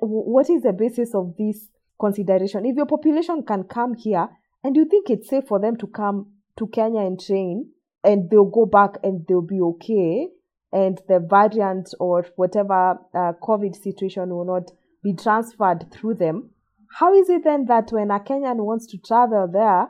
What 0.00 0.50
is 0.50 0.62
the 0.62 0.72
basis 0.72 1.14
of 1.14 1.34
this 1.38 1.68
consideration? 1.98 2.66
If 2.66 2.76
your 2.76 2.86
population 2.86 3.42
can 3.42 3.64
come 3.64 3.94
here 3.94 4.28
and 4.62 4.76
you 4.76 4.84
think 4.84 5.10
it's 5.10 5.28
safe 5.28 5.44
for 5.48 5.58
them 5.58 5.76
to 5.78 5.86
come 5.86 6.32
to 6.58 6.66
Kenya 6.66 7.00
and 7.00 7.18
train 7.18 7.70
and 8.04 8.28
they'll 8.30 8.44
go 8.44 8.66
back 8.66 8.98
and 9.02 9.26
they'll 9.26 9.42
be 9.42 9.60
okay 9.60 10.28
and 10.72 11.00
the 11.08 11.18
variant 11.18 11.94
or 11.98 12.26
whatever 12.36 12.98
uh, 13.14 13.32
COVID 13.42 13.74
situation 13.74 14.28
will 14.30 14.44
not 14.44 14.70
be 15.02 15.14
transferred 15.14 15.90
through 15.92 16.14
them, 16.14 16.50
how 16.98 17.14
is 17.14 17.28
it 17.28 17.44
then 17.44 17.66
that 17.66 17.90
when 17.90 18.10
a 18.10 18.20
Kenyan 18.20 18.56
wants 18.56 18.86
to 18.88 18.98
travel 18.98 19.48
there, 19.50 19.88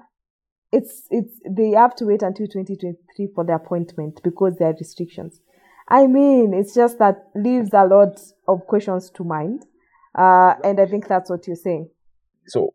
it's 0.73 1.03
it's 1.11 1.41
they 1.49 1.71
have 1.71 1.97
to 1.97 2.05
wait 2.05 2.23
until 2.23 2.47
2023 2.47 3.29
for 3.35 3.45
the 3.45 3.55
appointment 3.55 4.21
because 4.23 4.57
there 4.57 4.69
are 4.69 4.77
restrictions. 4.79 5.41
I 5.89 6.07
mean, 6.07 6.55
it's 6.55 6.75
just 6.75 6.99
that 6.99 7.31
leaves 7.35 7.71
a 7.73 7.85
lot 7.85 8.21
of 8.47 8.67
questions 8.69 9.11
to 9.17 9.25
mind, 9.25 9.67
uh, 10.17 10.55
and 10.65 10.81
I 10.81 10.87
think 10.87 11.09
that's 11.09 11.31
what 11.31 11.47
you're 11.47 11.57
saying. 11.57 11.89
So, 12.47 12.75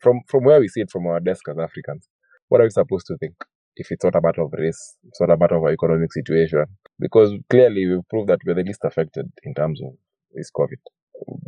from 0.00 0.20
from 0.28 0.44
where 0.44 0.60
we 0.60 0.68
see 0.68 0.80
it 0.80 0.90
from 0.90 1.06
our 1.06 1.20
desk 1.20 1.48
as 1.48 1.58
Africans, 1.58 2.08
what 2.48 2.60
are 2.60 2.64
we 2.64 2.70
supposed 2.70 3.06
to 3.06 3.16
think? 3.18 3.34
If 3.76 3.90
it's 3.90 4.04
not 4.04 4.14
a 4.14 4.20
matter 4.20 4.42
of 4.42 4.52
race, 4.52 4.96
it's 5.08 5.20
not 5.20 5.30
a 5.30 5.36
matter 5.36 5.56
of 5.56 5.62
our 5.62 5.72
economic 5.72 6.12
situation, 6.12 6.64
because 7.00 7.32
clearly 7.50 7.86
we've 7.86 8.08
proved 8.08 8.28
that 8.28 8.38
we're 8.46 8.54
the 8.54 8.62
least 8.62 8.84
affected 8.84 9.30
in 9.42 9.54
terms 9.54 9.80
of 9.82 9.92
this 10.32 10.50
COVID 10.56 10.78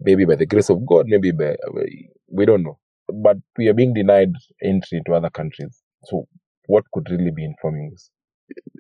maybe 0.03 0.25
by 0.25 0.37
the 0.37 0.47
grace 0.47 0.71
of 0.71 0.85
God, 0.87 1.07
maybe 1.09 1.33
by, 1.33 1.57
we 2.29 2.47
don't 2.47 2.63
know. 2.63 2.79
But 3.09 3.37
we 3.57 3.69
are 3.69 3.75
being 3.75 3.95
denied 3.95 4.33
entry 4.63 4.99
into 4.99 5.13
other 5.13 5.31
countries. 5.31 5.83
So 6.05 6.27
what 6.67 6.85
could 6.93 7.09
really 7.11 7.31
be 7.35 7.45
informing 7.45 7.93
us? 7.95 8.11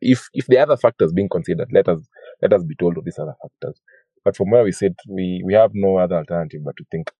If 0.00 0.28
if 0.32 0.46
the 0.46 0.58
other 0.58 0.76
factors 0.76 1.12
being 1.12 1.28
considered, 1.28 1.68
let 1.72 1.88
us 1.88 2.00
let 2.42 2.52
us 2.52 2.62
be 2.64 2.74
told 2.76 2.98
of 2.98 3.04
these 3.04 3.18
other 3.18 3.34
factors. 3.42 3.80
But 4.26 4.36
from 4.36 4.50
where 4.50 4.64
we 4.64 4.72
sit, 4.72 4.96
we, 5.08 5.40
we 5.44 5.54
have 5.54 5.70
no 5.72 5.98
other 5.98 6.16
alternative 6.16 6.62
but 6.64 6.76
to 6.78 6.84
think 6.90 7.12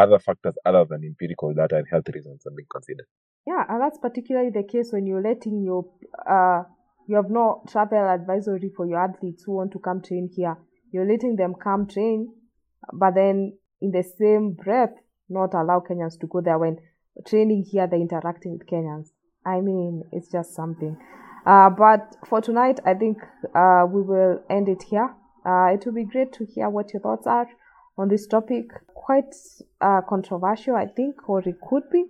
other 0.00 0.18
factors 0.18 0.54
other 0.66 0.84
than 0.84 1.04
empirical 1.04 1.54
data 1.54 1.76
and 1.76 1.86
health 1.88 2.08
reasons 2.12 2.44
are 2.44 2.50
being 2.50 2.66
considered. 2.68 3.06
Yeah, 3.46 3.62
and 3.68 3.80
that's 3.80 3.98
particularly 3.98 4.50
the 4.50 4.64
case 4.64 4.88
when 4.90 5.06
you're 5.06 5.22
letting 5.22 5.62
your 5.62 5.84
uh 6.28 6.64
you 7.06 7.14
have 7.14 7.30
no 7.30 7.62
travel 7.68 7.98
advisory 7.98 8.72
for 8.76 8.84
your 8.84 8.98
athletes 8.98 9.44
who 9.46 9.52
want 9.52 9.70
to 9.74 9.78
come 9.78 10.02
train 10.02 10.28
here. 10.34 10.56
You're 10.92 11.06
letting 11.06 11.36
them 11.36 11.54
come 11.54 11.86
train 11.86 12.34
but 12.92 13.14
then 13.14 13.56
in 13.80 13.92
the 13.92 14.02
same 14.02 14.54
breath 14.54 14.94
not 15.28 15.54
allow 15.54 15.84
Kenyans 15.88 16.18
to 16.18 16.26
go 16.26 16.40
there 16.40 16.58
when 16.58 16.78
training 17.28 17.64
here 17.70 17.86
they're 17.86 18.00
interacting 18.00 18.58
with 18.58 18.66
Kenyans. 18.66 19.10
I 19.46 19.60
mean, 19.60 20.02
it's 20.10 20.26
just 20.26 20.56
something. 20.56 20.96
Uh, 21.46 21.70
but 21.70 22.16
for 22.28 22.40
tonight, 22.40 22.80
I 22.84 22.94
think 22.94 23.18
uh, 23.54 23.86
we 23.88 24.02
will 24.02 24.42
end 24.50 24.68
it 24.68 24.82
here. 24.82 25.14
Uh, 25.44 25.72
it 25.72 25.84
will 25.84 25.94
be 25.94 26.04
great 26.04 26.32
to 26.34 26.44
hear 26.44 26.68
what 26.68 26.92
your 26.92 27.00
thoughts 27.00 27.26
are 27.26 27.48
on 27.98 28.08
this 28.08 28.26
topic. 28.26 28.70
Quite 28.94 29.34
uh, 29.80 30.00
controversial, 30.08 30.76
I 30.76 30.86
think, 30.86 31.28
or 31.28 31.40
it 31.40 31.60
could 31.68 31.88
be. 31.90 32.04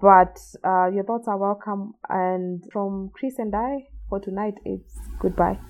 But 0.00 0.38
uh, 0.64 0.90
your 0.92 1.04
thoughts 1.04 1.28
are 1.28 1.38
welcome. 1.38 1.94
And 2.08 2.62
from 2.72 3.10
Chris 3.14 3.38
and 3.38 3.54
I, 3.54 3.88
for 4.08 4.20
tonight, 4.20 4.54
it's 4.64 4.98
goodbye. 5.18 5.58